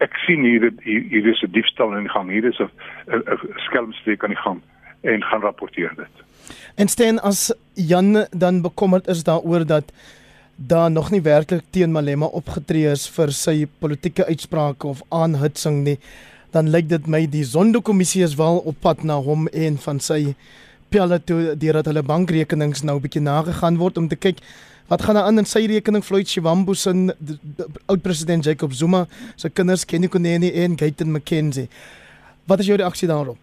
[0.00, 2.70] ek sien hier hier, hier is 'n diefstal in gang hier is 'n
[3.56, 4.60] skelmstreek aan die gang
[5.02, 6.14] en gaan rapporteer dit.
[6.76, 9.92] En steen as Jan dan bekommerd is daaroor dat
[10.56, 15.98] daar nog nie werklik teen Malema opgetree is vir sy politieke uitsprake of aanhitsing nie,
[16.50, 20.34] dan lyk dit my die Zondo-kommissie is wel op pad na hom en van sy
[20.88, 24.38] pelle toe deurdat hulle bankrekenings nou 'n bietjie nagegaan word om te kyk
[24.88, 26.92] wat gaan aan in sy rekening Floyd Shivambu se
[27.86, 31.68] oud president Jacob Zuma se kinders Kenny Kunene en Gayton McKenzie.
[32.46, 33.38] Wat is jou reaksie daarop?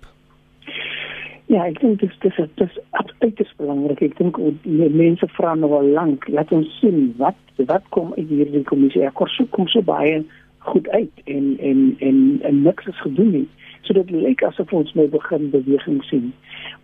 [1.51, 4.01] Ja, ek dink dit is dit is absoluut belangrik.
[4.01, 7.35] Ek dink die mense vra nou al lank, laat ons sien wat
[7.67, 9.03] wat kom uit hierdie kommissie.
[9.05, 10.23] Ek kors kom so baie
[10.63, 13.47] goed uit en en en en niks is gedoen nie.
[13.83, 16.31] So dit lyk asof ons nou begin beweging sien.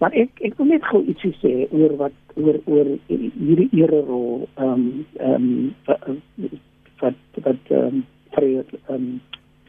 [0.04, 4.48] Maar ek ek wil net gou ietsie sê oor wat oor oor hierdie ere rol
[4.60, 5.50] ehm ehm
[7.00, 8.04] wat wat ehm
[8.36, 9.12] vir ehm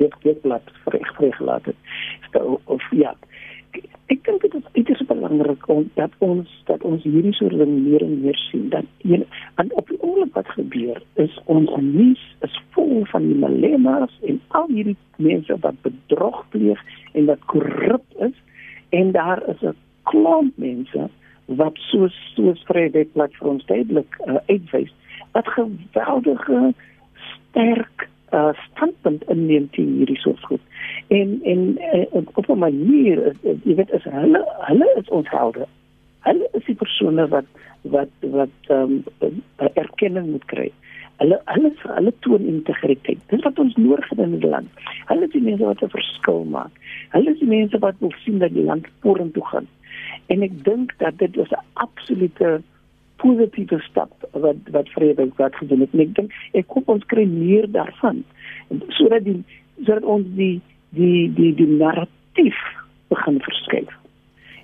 [0.01, 2.40] dit dit laat vir vir gelaat het.
[2.64, 3.14] Of ja,
[4.11, 8.02] ek dink dit is uiters belangrik om dat ons dat ons hierdie soort ding meer
[8.02, 9.24] en meer sien dat een
[9.62, 14.40] en op die oomblik wat gebeur is ons nuus is vol van die malemas en
[14.59, 18.37] al hierdie mense wat bedrog pleeg en wat korrup is
[19.00, 19.76] en daar is 'n
[20.11, 21.09] klomp mense
[21.46, 24.92] wat so so vrywillig platforms duidelik uh, uitwys
[25.33, 26.74] wat geweldige
[27.30, 30.61] sterk uh, standpunt inneem teen hierdie soort goed.
[31.09, 35.66] En en uh, op 'n manier, uh, jy weet, is hulle hulle is ons helde.
[36.21, 37.45] Hulle is die persone wat
[37.83, 39.43] wat wat ehm um,
[39.75, 40.71] erkenning moet kry.
[41.16, 43.19] Hulle hulle hulle toon integriteit.
[43.27, 44.69] Dis wat ons nodig het in die land.
[45.07, 46.73] Hulle is die mense wat 'n verskil maak.
[47.09, 49.66] Hulle is die mense wat wil sien dat die land vorentoe gaan.
[50.27, 52.62] En ek dink dat dit is 'n absolute
[53.20, 55.94] positiewe stap wat wat Vryheid wat gedoen het.
[55.94, 58.22] En ek dink ek hoop ons kry meer daarvan
[58.96, 59.40] sodat die
[59.85, 60.61] sodat ons die
[60.96, 62.61] die die die narratief
[63.12, 63.96] begin verskuif.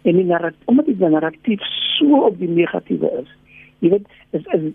[0.02, 1.66] En die narratief omdat die narratief
[1.96, 3.34] so op die negatiewe is.
[3.84, 4.72] Jy weet is is,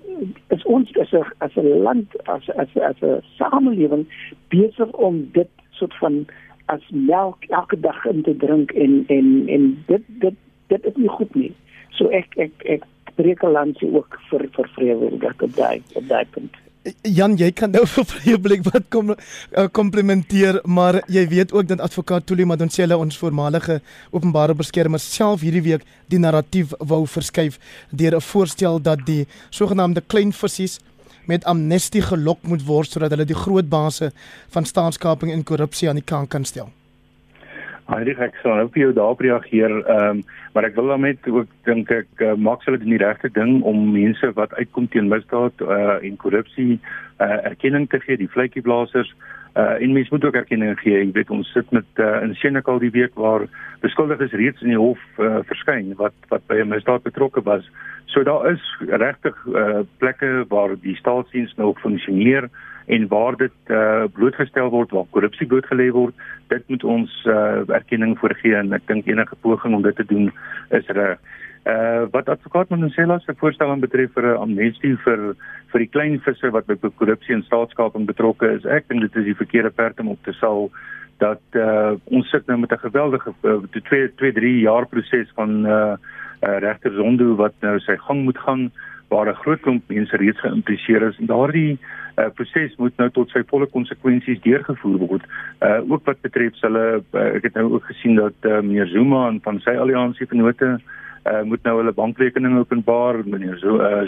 [0.55, 4.05] is ons as 'n as 'n land as as as 'n samelewing
[4.49, 6.25] besig om dit soort van
[6.65, 10.35] as melk elke dag in te drink en en en dit dit
[10.67, 11.53] dit is nie goed nie.
[11.89, 12.83] So ek ek ek
[13.21, 16.59] brekelandsie ook vir vir vrywilligers op daai op daai punt.
[17.05, 19.17] Jan, jy kan nou vir vrywillig wat kom uh,
[19.77, 25.61] komplimenteer, maar jy weet ook dat advokaat Tuli Madonsela ons voormalige openbare beskermer self hierdie
[25.67, 27.59] week die narratief wou verskuif
[27.91, 30.81] deur 'n voorstel dat die sogenaamde klein visse
[31.25, 34.11] met amnestie gelok moet word sodat hulle die groot basse
[34.49, 36.71] van staatskaping en korrupsie aan die kant kan stel.
[37.91, 40.23] Heinrich ek sal nou vir jou daarop reageer, ehm um,
[40.55, 43.91] maar ek wil dan net ook dink ek uh, maak hulle die regte ding om
[43.91, 49.13] mense wat uitkom teen misdaad uh, en korrupsie uh, erkenning te gee, die vletjieblassers
[49.55, 50.97] uh, en mense moet ook erkenning gee.
[50.97, 53.47] Jy weet ons sit met uh, in Senekal die week waar
[53.83, 57.67] beskuldiges reeds in die hof uh, verskyn wat wat by 'n misdaad betrokke was.
[58.11, 62.49] So daar is regtig uh, plekke waar die staatsdiens nou funksioneer
[62.85, 66.15] en waar dit uh, blootgestel word waar korrupsie blootgelê word
[66.47, 70.31] dit moet ons uh, erkenning voorgee en ek dink enige poging om dit te doen
[70.69, 71.19] is reg.
[71.61, 75.35] Uh wat advokaat Mansela se voorstel aan betref vir 'n amnestie vir
[75.71, 79.25] vir die klein visse wat by korrupsie en staatskaping betrokke is, ek dink dit is
[79.25, 80.71] die verkeerde perd om op te sal
[81.19, 83.33] dat uh ons sit nou met 'n geweldige
[83.71, 85.95] 2 2 3 jaar proses van uh,
[86.41, 88.71] uh regter Zondo wat nou sy gang moet gaan
[89.09, 92.00] waar 'n groot klomp mense reeds geïmpliseer is en daardie uh,
[92.35, 95.27] proses moet nou tot sy volle konsekwensies deurgevoer word.
[95.59, 99.27] Uh ook wat betref hulle uh, ek het nou ook gesien dat uh, meneer Zuma
[99.29, 103.21] en van sy alliansie vennote uh moet nou hulle bankrekeninge openbaar.
[103.25, 103.57] Meneer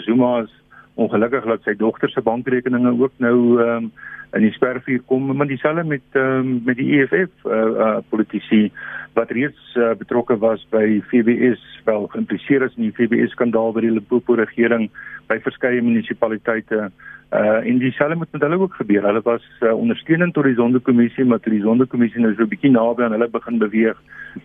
[0.06, 0.52] Zuma is
[0.94, 3.92] ongelukkig dat sy dogter se bankrekeninge ook nou um,
[4.34, 8.70] in die spervuur kom, maar dieselfde met um, met die EFF uh, uh politici
[9.14, 13.84] wat reeds uh, betrokke was by FBS wel geïmpliseer is in die FBS skandaal by
[13.84, 14.88] die Limpopo regering
[15.28, 16.88] by verskeie munisipaliteite
[17.34, 19.02] uh en dieselfde moet met hulle ook gebeur.
[19.02, 23.02] Hulle was uh, ondersteunend tot die Sonderkommissie, maar die Sonderkommissie nou so 'n bietjie naby
[23.02, 23.98] aan hulle begin beweeg,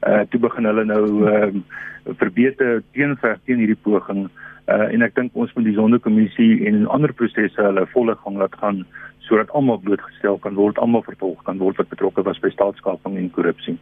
[0.07, 1.51] uh toe begin hulle nou uh
[2.17, 4.29] verbeter teenveg teen hierdie poging.
[4.67, 8.55] Uh en ek dink ons moet die Sonderkommissie en ander prosesse hulle volle gang laat
[8.55, 8.85] gaan
[9.19, 13.29] sodat almal blootgestel kan word, almal vervolg kan word wat betrokke was by staatskaping en
[13.29, 13.77] korrupsie.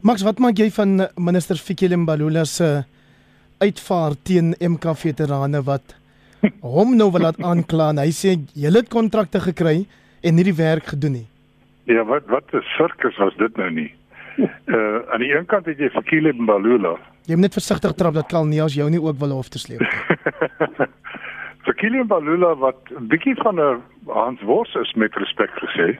[0.00, 2.84] Max, wat maak jy van minister Fikile Mbalula se
[3.60, 5.94] uitvaart teen MK veterane wat
[6.60, 9.84] hom nou wil laat aankla en hy sê julle het kontrakte gekry
[10.24, 11.26] en nie die werk gedoen nie.
[11.90, 13.92] Ja, wat wat 'n sirkus was dit nou nie.
[14.38, 16.96] Uh aan die een kant het jy Fikile Mbalula.
[17.26, 19.80] Jy moet net versigtig trap dat Kalnias jou nie ook wil hof te sleep.
[21.64, 25.98] Fikile Mbalula wat 'n bietjie van 'n Hans Wors is met respek gesê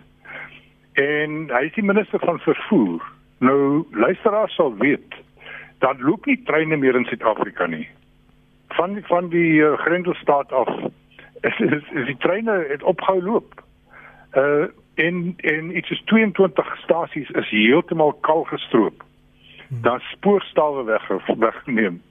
[0.95, 3.03] en hy is die minister van vervoer.
[3.39, 5.15] Nou luisteraars sal weet
[5.79, 7.89] dat loop nie treine meer in Suid-Afrika nie.
[8.75, 10.69] Van die, van die uh, Grendelstaat af
[11.49, 13.63] is, is, is die treine het opgehou loop.
[14.37, 19.03] Uh en en iets is 22 stasies is heeltemal kal gestroop.
[19.69, 21.09] Dan spoorstawe weg
[21.39, 22.03] weggeneem.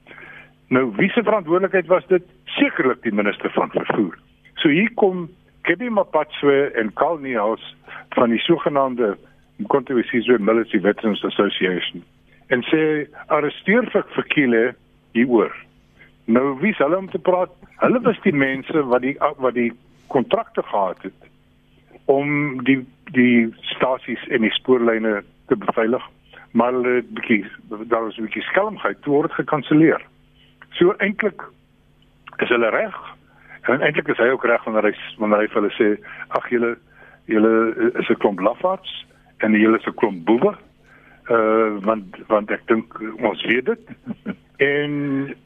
[0.68, 2.24] Nou wie se verantwoordelikheid was dit?
[2.46, 4.18] Sekerlik die minister van vervoer.
[4.54, 5.30] So hier kom
[5.62, 7.76] Kebby Mapatswe en Karl Niehaus
[8.10, 9.18] van die sogenaamde
[9.56, 12.04] Mkontowisizwe Military Veterans Association
[12.48, 12.82] en sê
[13.28, 14.64] arresteer vir Fikile
[15.16, 15.54] hieroor.
[16.26, 17.52] Nou wie sal hom te praat?
[17.82, 19.72] Hulle was die mense wat die wat die
[20.08, 21.30] kontrakte gehad het
[22.06, 26.04] om die die stasies en die spoorlyne te beveilig.
[26.52, 30.02] Maar hulle bietjie daar was 'n bietjie skelmheid toe word gekanselleer.
[30.72, 31.42] So eintlik
[32.38, 32.96] is hulle reg
[33.64, 35.90] En eintlik is hy ook reg wanneer hy wanneer hy vir hulle sê
[36.36, 36.74] ag julle
[37.32, 37.52] julle
[38.02, 38.92] is 'n klomp lafaards
[39.40, 40.52] en julle is 'n klomp boewe.
[41.32, 43.80] Uh want want ek dink ons weet dit.
[44.72, 44.92] en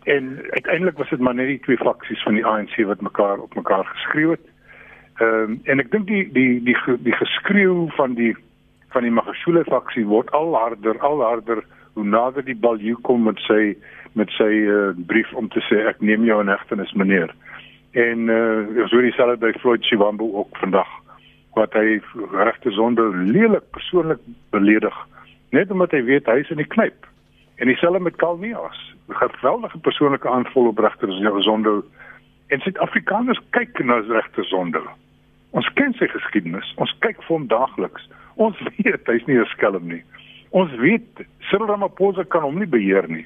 [0.04, 3.56] en uiteindelik was dit maar net die twee faksies van die ANC wat mekaar op
[3.56, 4.46] mekaar geskreeu het.
[5.22, 8.36] Ehm um, en ek dink die die die die geskreeu van die
[8.94, 11.64] van die Magashule faksie word al harder al harder
[11.94, 13.76] hoe nader die balju kom met sy
[14.14, 17.34] met sy uh, brief om te sê ek neem jou in hegtenis meneer
[17.98, 20.90] en uh so dieselfde by Floyd Chiwambo ook vandag
[21.58, 22.00] wat hy
[22.34, 24.22] regte sonde lelik persoonlik
[24.54, 24.98] beledig
[25.50, 27.08] net omdat hy weet hy is in die knyp.
[27.58, 31.08] En dieselfde met Kalmias geweldige persoonlike aanval op regte
[31.42, 31.84] sonde
[32.48, 34.82] en Suid-Afrikaners kyk na regte sonde
[35.58, 36.70] ons ken sy geskiedenis.
[36.82, 38.06] Ons kyk vir hom daagliks.
[38.42, 40.04] Ons weet hy's nie 'n skelm nie.
[40.52, 43.26] Ons weet Cyril Ramaphosa kan hom nie beheer nie.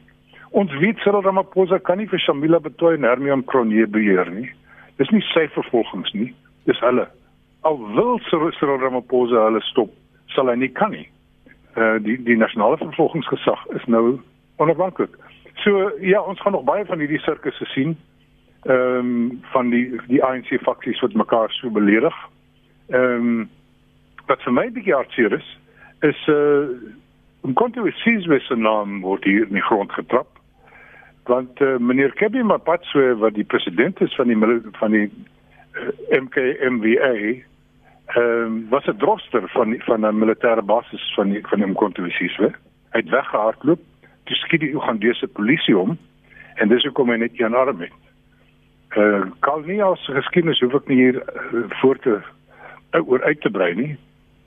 [0.51, 4.49] Ons weet Cyril Ramaphosa kan nie vir Shamila Betoy en Hermion Cronje beheer nie.
[4.97, 6.33] Dis nie sy vervolgings nie,
[6.65, 7.07] dis hulle.
[7.63, 9.91] Al wil Cyril Ramaphosa hulle stop,
[10.35, 11.07] sal hy nie kan nie.
[11.75, 14.19] Uh die die nasionale vervolgingsgesag is nou
[14.57, 15.15] onafhanklik.
[15.63, 17.97] So ja, ons gaan nog baie van hierdie sirkusse sien.
[18.63, 22.15] Ehm um, van die die ANC faksies wat mekaar so beledig.
[22.89, 23.49] Ehm um,
[24.27, 25.57] wat vir my bietjie hartseer is,
[26.01, 26.67] is uh
[27.41, 30.41] om kon toe sies wes se naam word hier in die grond getrap
[31.29, 34.37] want uh, meneer Kebby Mapatso wat die president is van die
[34.79, 37.13] van die uh, eh, MKMVA
[38.15, 42.51] ehm um, was 'n droster van van 'n militêre basis van die, van die Mkontosiwe.
[42.91, 43.79] Hy het weggehardloop,
[44.23, 45.97] toe skiet die Ugandese polisie hom
[46.55, 47.99] en dis hoekom hy net een arm het.
[48.97, 52.19] Uh, Kalnias geskiedenis hoef ek nie hier uh, voor te
[52.91, 53.97] uh, oor uit te brei nie.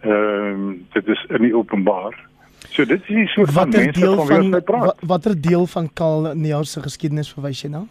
[0.01, 2.29] Ehm um, dit is in die openbaar.
[2.69, 5.01] So dit is die soort van mense van wie ons praat.
[5.01, 7.87] Watter deel van Karl Neus se geskiedenis verwys jy na?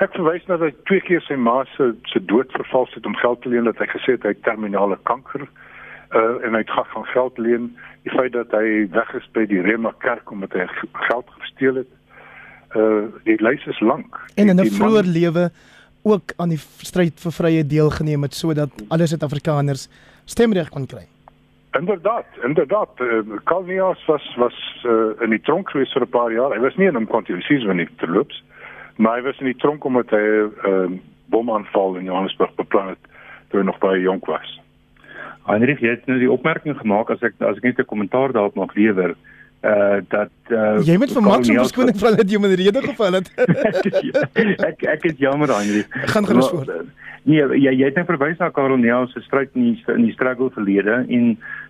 [0.00, 3.16] Ek verwys na dat hy twee keer sy ma se se dood vervals het om
[3.20, 6.72] geld te leen dat hy gesê het hy het terminale kanker uh en hy het
[6.74, 7.66] gas van geld leen.
[8.08, 10.66] Die feit dat hy weg is by die Rema kerk omdat hy
[11.10, 11.92] geld gesteel het.
[12.74, 14.16] Uh die lys is lank.
[14.40, 15.50] En in 'n vroeë lewe
[16.02, 19.88] ook aan die stryd vir vrye deelgeneem het sodat alle Suid-Afrikaners
[20.24, 21.04] stemreg kon kry.
[21.78, 22.88] Inderdaad, inderdaad.
[22.98, 26.54] Uh, Calnias was was uh, in die tronk geweest vir 'n paar jaar.
[26.54, 28.42] Hy was nie in 'n kontinensies wanneer hy terloops,
[29.00, 30.98] maar hy was in die tronk omdat hy 'n uh,
[31.32, 33.02] bomaanval in Johannesburg beplan het
[33.48, 34.60] toe hy nog baie jonk was.
[35.48, 38.54] Heinrich, jy het nou die opmerking gemaak as ek as ek net 'n kommentaar daarop
[38.54, 39.16] mag lewer
[39.60, 43.28] uh dat uh jy moet vir Max verskoning van dat jy my rede geval het.
[44.70, 45.88] ek ek is jammer Heinrich.
[46.12, 46.70] Gaan gerus voort.
[47.28, 50.14] Nee, jy jy het net verwys na Karel Neus se stryd in die in die
[50.14, 51.26] struggle verlede en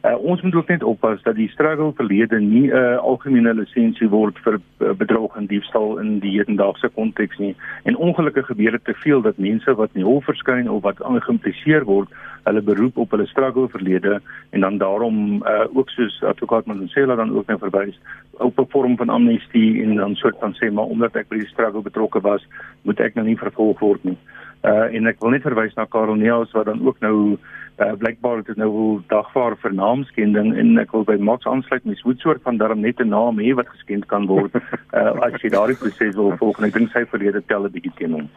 [0.07, 4.09] uh, ons moet ook net oppas dat die struggle verlede nie 'n uh, algemene lisensie
[4.09, 7.57] word vir uh, bedrog en diefstal in die hedendaagse konteks nie.
[7.83, 11.85] En ongelukkig gebeur dit te veel dat mense wat nie hof verskyn of wat aangeïmpliseer
[11.85, 12.09] word,
[12.45, 17.35] hulle beroep op hulle struggle verlede en dan daarom uh, ook soos advokaat Mandela dan
[17.35, 17.99] ook net verwys
[18.39, 21.51] op 'n vorm van amnestie en dan soort van sê maar omdat ek by die
[21.51, 22.47] struggle betrokke was,
[22.83, 24.15] moet ek nou nie vervolg word nie.
[24.15, 27.39] Uh en ek wil net verwys na Karel Neus wat dan ook nou
[27.81, 31.99] uh blykbaar dit nou wil dagvaar vir naamskending en ek wil by Max aansluit met
[31.99, 34.53] so 'n soort van darm net 'n naam hê wat geskend kan word
[34.99, 37.93] uh as jy daardie proses wil volg en ek dink sy verlede tel 'n bietjie
[37.97, 38.29] teen hom.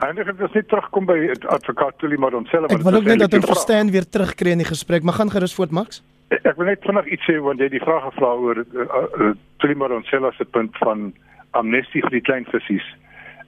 [0.00, 3.32] Ek het net terugkom by advokaat Tuli maar ons self Ek wil ook net dat
[3.32, 6.02] hy verstaan weer terugkry in die gesprek, maar gaan gerus voort Max.
[6.30, 8.86] Ek wil net vinnig iets sê want jy die vraag gevra oor uh,
[9.20, 11.12] uh, Tuli maar ons self se punt van
[11.50, 12.86] amnestie vir die klein visies.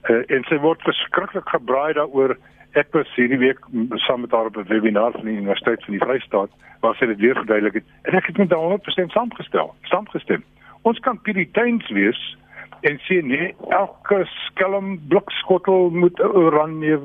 [0.05, 2.35] Uh, en sy word verskriklik gebraai daaroor.
[2.77, 3.61] Ek was hierdie week
[4.05, 7.17] saam met haar op 'n webinar van die Universiteit van die Vrystaat waar sy dit
[7.17, 7.87] weer verduidelik het.
[8.03, 10.43] En ek het met haar 100% saamgestel, saamgestem.
[10.81, 12.37] Ons kan puriteins wees
[12.81, 16.99] en sê nee, elke skelm blikskottel moet 'n oranje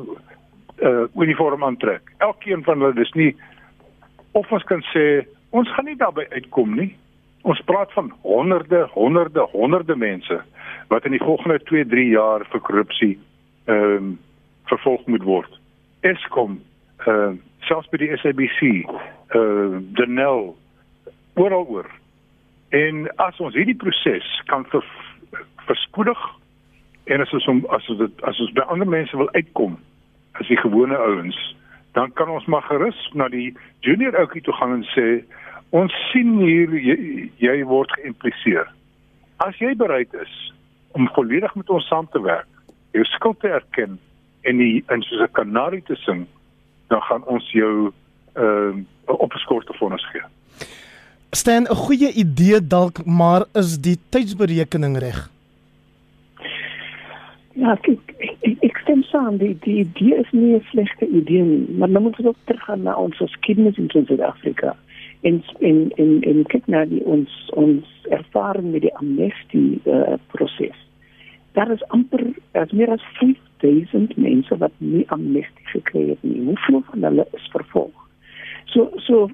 [0.83, 2.03] uh, uniform aantrek.
[2.19, 3.37] Elkeen van hulle dis nie
[4.33, 6.97] of ons kan sê ons gaan nie daarby uitkom nie.
[7.43, 10.43] Ons praat van honderde, honderde, honderde mense
[10.91, 13.15] wat in die volgende 2, 3 jaar vir korrupsie
[13.65, 14.19] ehm um,
[14.71, 15.61] vervolg moet word.
[16.01, 16.59] Eskom,
[17.07, 20.57] ehm uh, selfs by die SABC, eh uh, Denel
[21.35, 21.87] oral oor.
[22.75, 24.85] En as ons hierdie proses kan ver,
[25.71, 26.27] verspoedig
[27.05, 29.79] en as ons om, as ons dit as ons by ander mense wil uitkom
[30.43, 31.39] as die gewone ouens,
[31.95, 33.51] dan kan ons maar gerus na die
[33.87, 35.09] junior ouetjie toe gaan en sê
[35.71, 38.67] ons sien hier jy, jy word geïmpliseer.
[39.39, 40.35] As jy bereid is
[40.93, 42.49] om volledig met ons saam te werk,
[42.91, 43.99] jou skuld te erken
[44.43, 46.27] en die en soos 'n kanarie te sing,
[46.89, 47.93] dan gaan ons jou
[48.35, 50.23] ehm uh, opgeskorte vonnis gee.
[51.31, 55.31] Staan 'n goeie idee dalk, maar is die tydsberekening reg?
[57.53, 61.77] Ja, kyk, ek, ek stem saam, die, die idee is nie 'n slegte idee nie,
[61.79, 64.77] maar dan moet ons ook teruggaan na ons geskiedenis in Suid-Afrika
[65.21, 70.77] en en en en kyk na die ons ons ervaring met die amnestie uh, proses.
[71.53, 76.41] Daar is amper as meer as 5000 mense wat nie amnestie gekry het nie.
[76.47, 78.07] Hoeveel van hulle is vervolg?
[78.73, 79.29] So so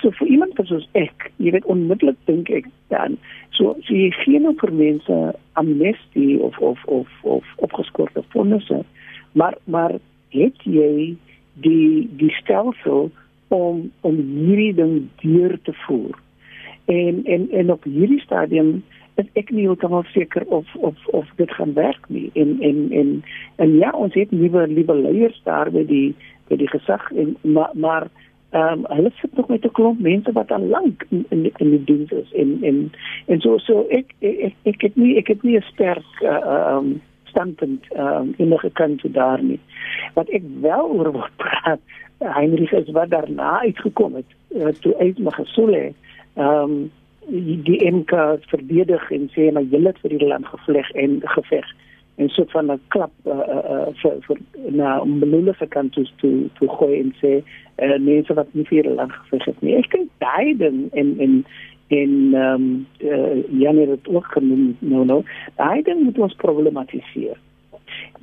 [0.00, 3.18] so vir iemand soos ek, jy weet onmiddellik dink ek dan
[3.56, 5.20] so so jy gee nou vir mense
[5.60, 8.82] amnestie of of of of opgeskorte fondse,
[9.32, 9.98] maar maar
[10.34, 11.14] het jy
[11.62, 13.10] die die stelsel
[13.48, 16.18] om om hierdie ding deur te voer.
[16.84, 18.82] En en en op hierdie stadium
[19.14, 22.30] is ek nie heeltemal seker of of of dit gaan werk nie.
[22.34, 23.22] En en en
[23.56, 26.14] en ja, ons het nuwe nuwe leiers daar by die
[26.48, 28.08] by die gesag en maar maar
[28.54, 31.70] ehm um, hulle sit nog met 'n klomp mense wat al lank in in, in
[31.70, 32.92] die diens is en en
[33.26, 36.46] en so so ek ek ek het nie ek het nie 'n sterk eh, ehm
[36.46, 39.60] uh, um, standpunt ehm um, die kant daar nie.
[40.14, 41.80] Wat ek wel oor wil praat
[42.32, 45.92] Heinrich is wat daarna uitgekom het uh, toe uit Magasole
[46.34, 46.92] ehm um,
[47.64, 48.12] die MK
[48.52, 51.66] verdedig en sê maar julle het vir die land gevleg en geveg.
[52.20, 54.38] En so van 'n klap uh, uh, vir vir
[54.70, 55.04] na
[55.58, 57.42] se kant toe toe toe gooi en sê
[57.78, 59.76] uh, mense wat nie vir die land geveg het nie.
[59.76, 61.44] Ek dink daai ding en en
[61.88, 65.22] en ehm um, uh, Janie het ook genoem nou nou
[65.56, 67.38] daai ding moet ons problematiseer.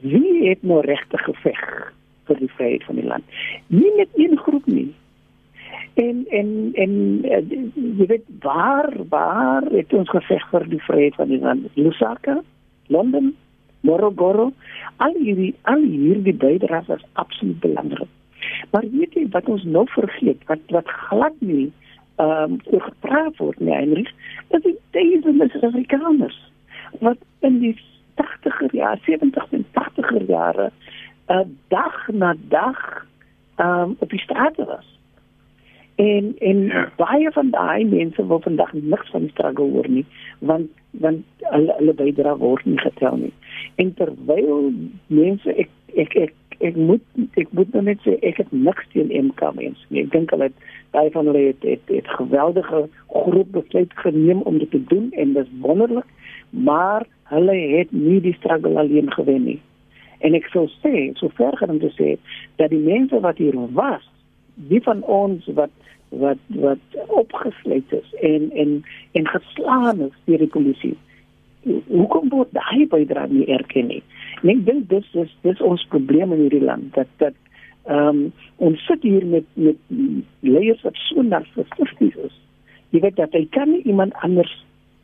[0.02, 1.94] Wie het nou regte geveg
[2.30, 3.40] vir die vryheid van die land.
[3.68, 4.90] Nie met een groep nie.
[6.00, 6.94] En en en
[7.26, 7.42] uh,
[8.00, 11.68] jy weet waar waar het ons geveg vir die vryheid van die land?
[11.74, 12.40] Lusaka,
[12.88, 13.34] Londen,
[13.82, 14.52] Morogoro,
[14.98, 18.10] al hierdie al hierdie bydraes is absoluut belangrik.
[18.72, 21.72] Maar weet jy wat ons nou vergeet, wat wat glad nie
[22.22, 24.12] ehm um, gepraat word nie, Heinrich,
[24.54, 26.38] dat die deze Suid-Afrikaners
[27.00, 27.76] wat in die
[28.22, 30.72] 80er jare, 70er en 80er jare
[31.32, 33.06] uh, dag na dag
[33.56, 35.00] um, op die straat was.
[35.96, 36.90] En en ja.
[36.96, 40.06] baie van daai mense wil vandag niks van die struggle hoor nie,
[40.40, 43.34] want want hulle hulle bydra word nie getel nie.
[43.76, 44.72] En terwyl
[45.08, 47.04] mense ek ek ek ek moet
[47.42, 50.04] ek moet nou net sê ek het niks teen MK mense nie.
[50.06, 54.58] Ek dink hulle het baie van hulle het het, het geweldige groep besluit geneem om
[54.58, 56.08] dit te doen en dit is wonderlik,
[56.50, 59.60] maar hulle het nie die struggle alleen gewen nie.
[60.22, 62.16] En ek sou sê, so ver gaan om te sê
[62.62, 64.06] dat die mense wat hier was,
[64.70, 65.74] die van ons wat
[66.12, 70.98] wat wat opgesluit is en en en geslaan is deur die polisie.
[71.88, 74.02] Hoe kom dit daai bydra nie erken nie?
[74.42, 77.38] En ek dink dis dis dis ons probleem in hierdie land dat dat
[77.88, 78.26] ehm um,
[78.58, 79.80] ons sit hier met met
[80.40, 82.36] leiers wat so narcissisties is.
[82.92, 84.52] Jy weet dat hy kan nie iemand anders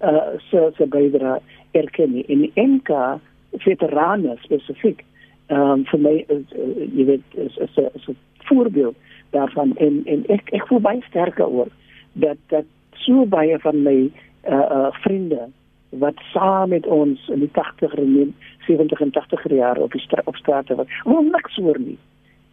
[0.03, 1.39] uh se se bydra
[1.71, 2.25] erken nie.
[2.27, 3.19] En die MK
[3.63, 5.03] veterane spesifiek
[5.47, 8.17] ehm um, vir my is uh, jy weet is is 'n is 'n
[8.49, 8.95] voorbeeld
[9.29, 9.75] daarvan.
[9.75, 11.67] En en ek ek voel baie sterker oor
[12.13, 14.12] dat dat so baie van my
[14.49, 15.49] uh, uh vriende
[15.89, 18.36] wat saam met ons in die 80er en
[18.67, 21.97] 70 en 80er jare op die stra op strate was wil niks hoor nie.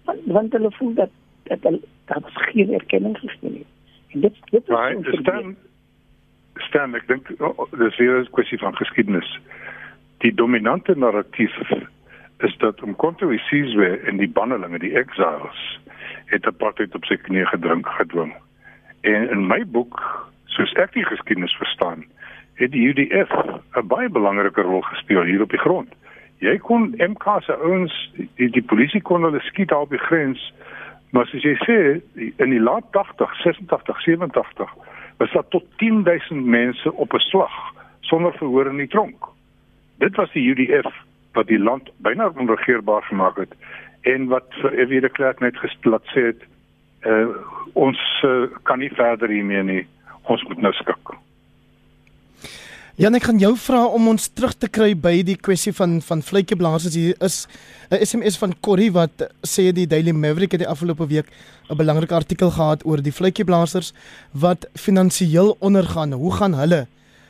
[0.05, 1.11] Want, want hulle voel dat
[1.43, 1.63] dat
[2.05, 3.67] daar was geen erkenning gegee nie.
[4.09, 5.57] En dit dit is right, staan
[6.55, 9.39] staan ek dink oh, dis weer 'n kwessie van geskiedenis.
[10.19, 11.55] Die dominante narratief
[12.39, 13.75] is dat om kontroversies
[14.09, 15.81] in die bannelinge die exiles
[16.27, 18.33] het apartheid op sy knie gedrink gedwing.
[19.01, 20.01] En in my boek,
[20.57, 22.05] soos ek die geskiedenis verstaan,
[22.61, 23.31] het die UDF
[23.77, 25.93] 'n baie belangrike rol gespeel hier op die grond.
[26.39, 27.95] Jy kon MK se ouens
[28.37, 30.53] die, die polisie kon hulle skiet daar op die grens,
[31.11, 31.79] maar soos jy sê
[32.37, 34.75] in die laat 80, 86, 87
[35.17, 39.35] was daar tot 10000 mense op 'n slag sonder verhoor in die tronk
[39.99, 40.93] dit was die UDF
[41.35, 43.55] wat die land byna onregeerbaar gemaak het
[44.03, 45.57] en wat Evie de Klerk net
[46.15, 46.43] sê het
[47.05, 47.27] Uh
[47.75, 49.81] ons uh, kan nie verder hiermee nie.
[50.31, 51.11] Ons moet nou skik.
[53.03, 56.23] Jan, ek gaan jou vra om ons terug te kry by die kwessie van van
[56.23, 56.95] vletjieblassers.
[56.95, 57.49] Hier is
[57.91, 61.27] 'n SMS van Corrie wat sê die Daily Maverick het die afgelope week
[61.69, 63.93] 'n belangrike artikel gehad oor die vletjieblassers
[64.33, 66.13] wat finansiëel ondergaan.
[66.13, 66.87] Hoe gaan hulle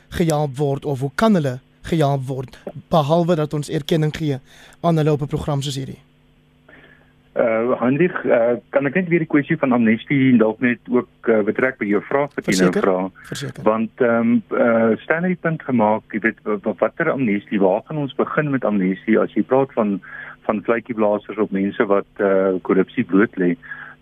[0.09, 1.59] gehelp word of hoe kan hulle
[1.91, 2.57] gehelp word
[2.93, 4.39] behalwe dat ons erkenning gee
[4.81, 6.01] aan hulle op 'n program soos hierdie?
[7.35, 11.41] Uh Hendrik, uh, kan ek net weer die kwessie van amnestie dalk net ook uh,
[11.43, 12.93] betrek by jou vraag wat jy nou vra?
[13.67, 16.39] Want ehm um, uh Stanley punt gemaak, jy weet
[16.79, 19.99] watter amnestie, waar gaan ons begin met amnestie as jy praat van
[20.47, 23.57] van vletjieblassers op mense wat uh korrupsie bloot lê?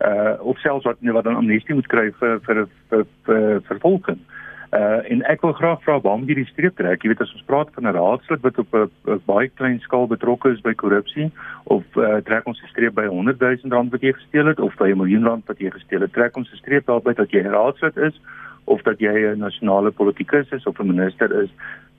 [0.06, 4.22] Uh of selfs wat wat dan amnestie moet kry vir vir vir, vir vervolging.
[4.22, 4.43] Uh
[4.74, 7.04] en ek wil graag vra waarom jy die streep trek.
[7.04, 10.50] Jy weet as ons praat van 'n raadslid wat op 'n baie klein skaal betrokke
[10.50, 11.32] is by korrupsie
[11.66, 14.76] of uh trek ons die streep by 100 000 rand wat jy gesteel het of
[14.78, 17.44] by 'n miljoen rand wat jy gesteel het, trek ons die streep daarby dat jy
[17.44, 18.20] 'n raadslid is
[18.66, 21.50] of dat jy 'n nasionale politikus is of 'n minister is.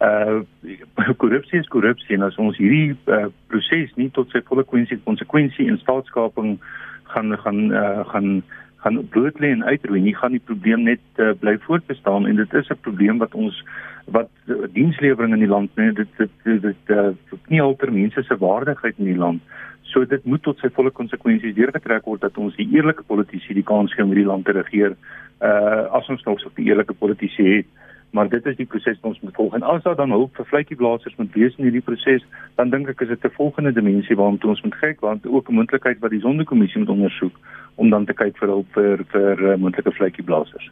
[0.01, 0.43] Uh
[1.23, 4.65] korrupsie is korrupsie en as ons hierdie uh, proses nie tot sy volle
[5.05, 6.59] konsekwensie in staatskaping
[7.05, 8.43] gaan gaan uh, gaan
[8.85, 10.01] gaan bloot lê en uitroei.
[10.05, 12.27] Nie gaan die probleem net uh, bly voortbestaan.
[12.29, 13.65] En dit is 'n probleem wat ons
[14.05, 17.09] wat uh, dienslewering in die land nee dit dit dit, dit uh,
[17.49, 19.43] nie alter mense se waardigheid in die land.
[19.83, 23.67] So dit moet tot sy volle konsekwensies deurgetrek word dat ons die eerlike politici die
[23.73, 24.97] kans gee om hierdie land te regeer
[25.41, 27.67] uh as ons nog so 'n eerlike politici het
[28.15, 30.47] maar dit is die proses wat ons moet volg en as daar dan hulp vir
[30.53, 32.23] vletjieblassers moet wees in hierdie proses
[32.61, 35.59] dan dink ek is dit 'n volgende dimensie waarna ons moet kyk want ook 'n
[35.59, 37.35] moontlikheid wat die sondekommissie moet ondersoek
[37.75, 40.71] om dan te kyk vir hulp vir vir uh, moontlike vletjieblassers.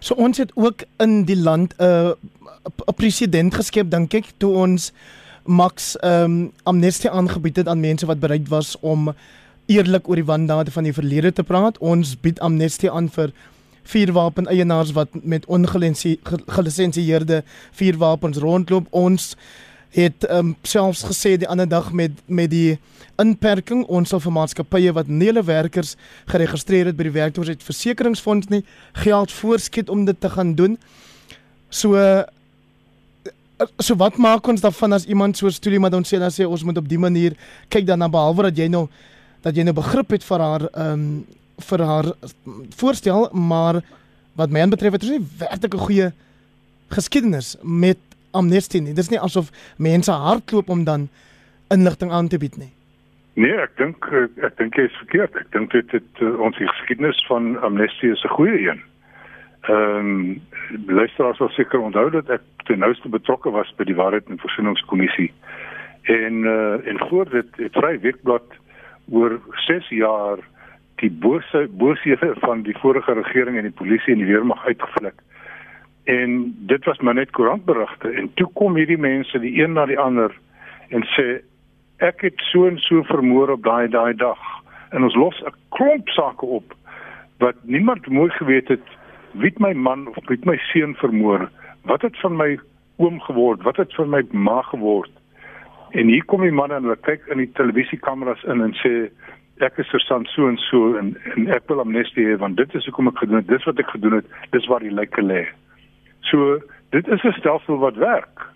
[0.00, 2.12] So ons het ook in die land 'n uh,
[2.86, 4.92] 'n president geskep dink ek toe ons
[5.44, 9.14] max ehm um, amnestie aangebied het aan mense wat bereid was om
[9.66, 11.78] eerlik oor die wandade van die verlede te praat.
[11.78, 13.32] Ons bied amnestie aan vir
[13.86, 18.86] vuurwapen eienaars wat met ongelisensieerde vuurwapens rondloop.
[18.90, 19.34] Ons
[19.96, 22.78] het um, selfs gesê die ander dag met met die
[23.22, 25.94] inperking ons sal vir maatskappye wat nie hulle werkers
[26.28, 28.62] geregistreer het by die werkloosheidsversekeringsfonds nie
[29.04, 30.76] geld voorskiet om dit te gaan doen.
[31.70, 31.96] So
[33.80, 36.64] so wat maak ons daarvan as iemand so storie maar dan sê dan sê ons
[36.64, 37.36] moet op die manier
[37.72, 38.86] kyk dan na behalwe dat jy nou
[39.44, 41.10] dat jy nou begrip het vir haar ehm um,
[41.58, 42.12] vir haar
[42.76, 43.80] voorstel maar
[44.36, 46.12] wat my betref het is nie werklik 'n goeie
[46.88, 47.98] geskiedenis met
[48.30, 48.94] amnestie nie.
[48.94, 51.08] Dis nie asof mense hardloop om dan
[51.68, 52.72] inligting aan te bied nie.
[53.36, 54.06] Nee, ek dink
[54.44, 55.34] ek dink jy is verkeerd.
[55.36, 58.82] Ek dink dit het uh, ons geskiedenis van amnestie is 'n goeie een.
[59.68, 60.42] Ehm um,
[60.86, 65.32] luisteraars sal seker onthou dat ek ten nouste betrokke was by die Waarheid en Versoeningskommissie.
[66.02, 68.46] En uh, en voor dit het Vry Weekblad
[69.10, 70.38] oor 6 jaar
[71.00, 75.20] die bose bosehede van die vorige regering en die polisie en die weermag uitgevlek.
[76.04, 78.08] En dit was maar net koerantberigte.
[78.08, 80.32] En toe kom hierdie mense die een na die ander
[80.88, 81.26] en sê
[82.04, 84.40] ek het so en so vermoor op daai daai dag.
[84.90, 86.74] En ons los 'n klomp sake op
[87.38, 88.86] wat niemand mooi geweet het
[89.32, 91.50] wie my man of wie my seun vermoor?
[91.84, 92.58] Wat het van my
[92.96, 93.62] oom geword?
[93.62, 95.10] Wat het van my ma geword?
[95.90, 99.10] En hier kom die man en hulle kyk in die televisiekameras in en sê
[99.64, 102.84] ek is versand so en so en, en ek wil amnestie hê want dit is
[102.88, 105.44] hoekom ek gedoen het dis wat ek gedoen het dis waar die lyke lê.
[106.30, 106.58] So
[106.90, 108.46] dit is 'n stelsel wat werk.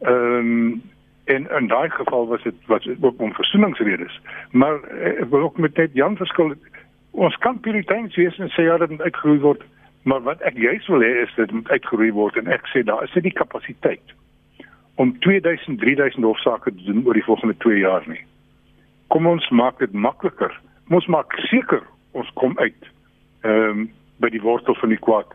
[0.00, 0.82] Ehm um,
[1.24, 4.20] en in daai geval was dit was ook om versoeningsredes.
[4.50, 6.54] Maar eh, ek wil ook met net Jan verskil.
[7.10, 9.62] Ons kan puriteins wees en sê ja dit moet uitgeroei word
[10.02, 13.04] maar wat ek juist wil hê is dit moet uitgeroei word en ek sê daar
[13.06, 14.14] is dit die kapasiteit
[15.00, 18.22] om 2000 3000 hofsaake te doen oor die volgende 2 jaar nie
[19.12, 20.54] kom ons maak dit makliker.
[20.88, 21.82] Ons maak seker
[22.16, 22.88] ons kom uit
[23.42, 23.90] ehm um,
[24.22, 25.30] by die wortel van die kwaad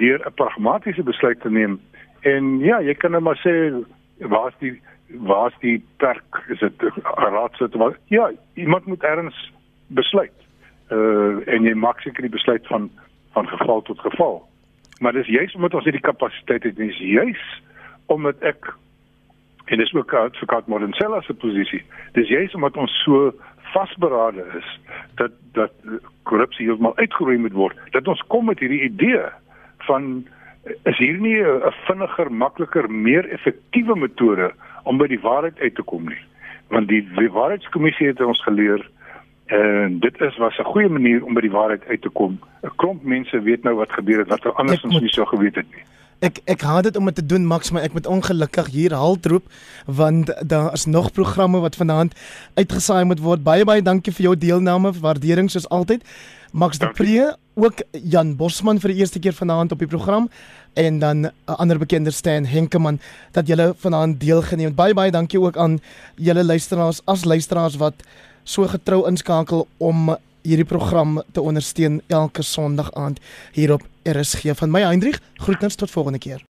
[0.00, 1.80] deur 'n pragmatiese besluit te neem.
[2.22, 3.54] En ja jy kan net maar sê
[4.18, 4.80] waar is die
[5.28, 6.44] waar is die perk?
[6.48, 9.52] Is dit 'n raadsit wat ja iemand moet erns
[9.86, 10.38] besluit.
[10.90, 12.90] Uh en jy maak seker die besluit van
[13.32, 14.42] van geval tot geval.
[15.00, 17.62] Maar dis juist omdat ons hierdie kapasiteit het dis juist
[18.06, 18.74] omdat ek
[19.72, 21.82] en dis ook advokaat Modensella se posisie
[22.18, 23.32] dis juist omdat ons so
[23.72, 24.68] vasberade is
[25.20, 25.72] dat dat
[26.28, 29.24] korrupsie heeltemal uitgeroei moet word dat ons kom met hierdie idee
[29.88, 30.22] van
[30.82, 34.52] is hier nie 'n vinniger, makliker, meer effektiewe metode
[34.82, 36.24] om by die waarheid uit te kom nie.
[36.68, 38.90] Want die, die waarheidskommissie het ons geleer
[39.46, 42.38] en dit is was 'n goeie manier om by die waarheid uit te kom.
[42.62, 45.70] 'n Klomp mense weet nou wat gebeur het wat hulle andersins nie so geweet het
[45.70, 45.82] nie.
[46.22, 49.26] Ek ek haat dit om dit te doen Max, maar ek moet ongelukkig hier halt
[49.26, 49.48] roep
[49.90, 52.14] want daar is nog programme wat vanaand
[52.54, 53.42] uitgesaai moet word.
[53.42, 56.06] Baie baie dankie vir jou deelname, waardering soos altyd.
[56.52, 60.28] Max de Pre, ook Jan Bosman vir die eerste keer vanaand op die program
[60.78, 63.00] en dan 'n ander bekende Stan Henkeman
[63.32, 64.76] dat julle vanaand deelgeneem het.
[64.76, 65.80] Baie baie dankie ook aan
[66.16, 67.94] julle luisteraars as luisteraars wat
[68.44, 73.20] so getrou inskakel om hierdie program te ondersteun elke Sondag aand
[73.52, 75.18] hier op RSG van my Hendrik.
[75.34, 76.42] Groetens tot volgende keer.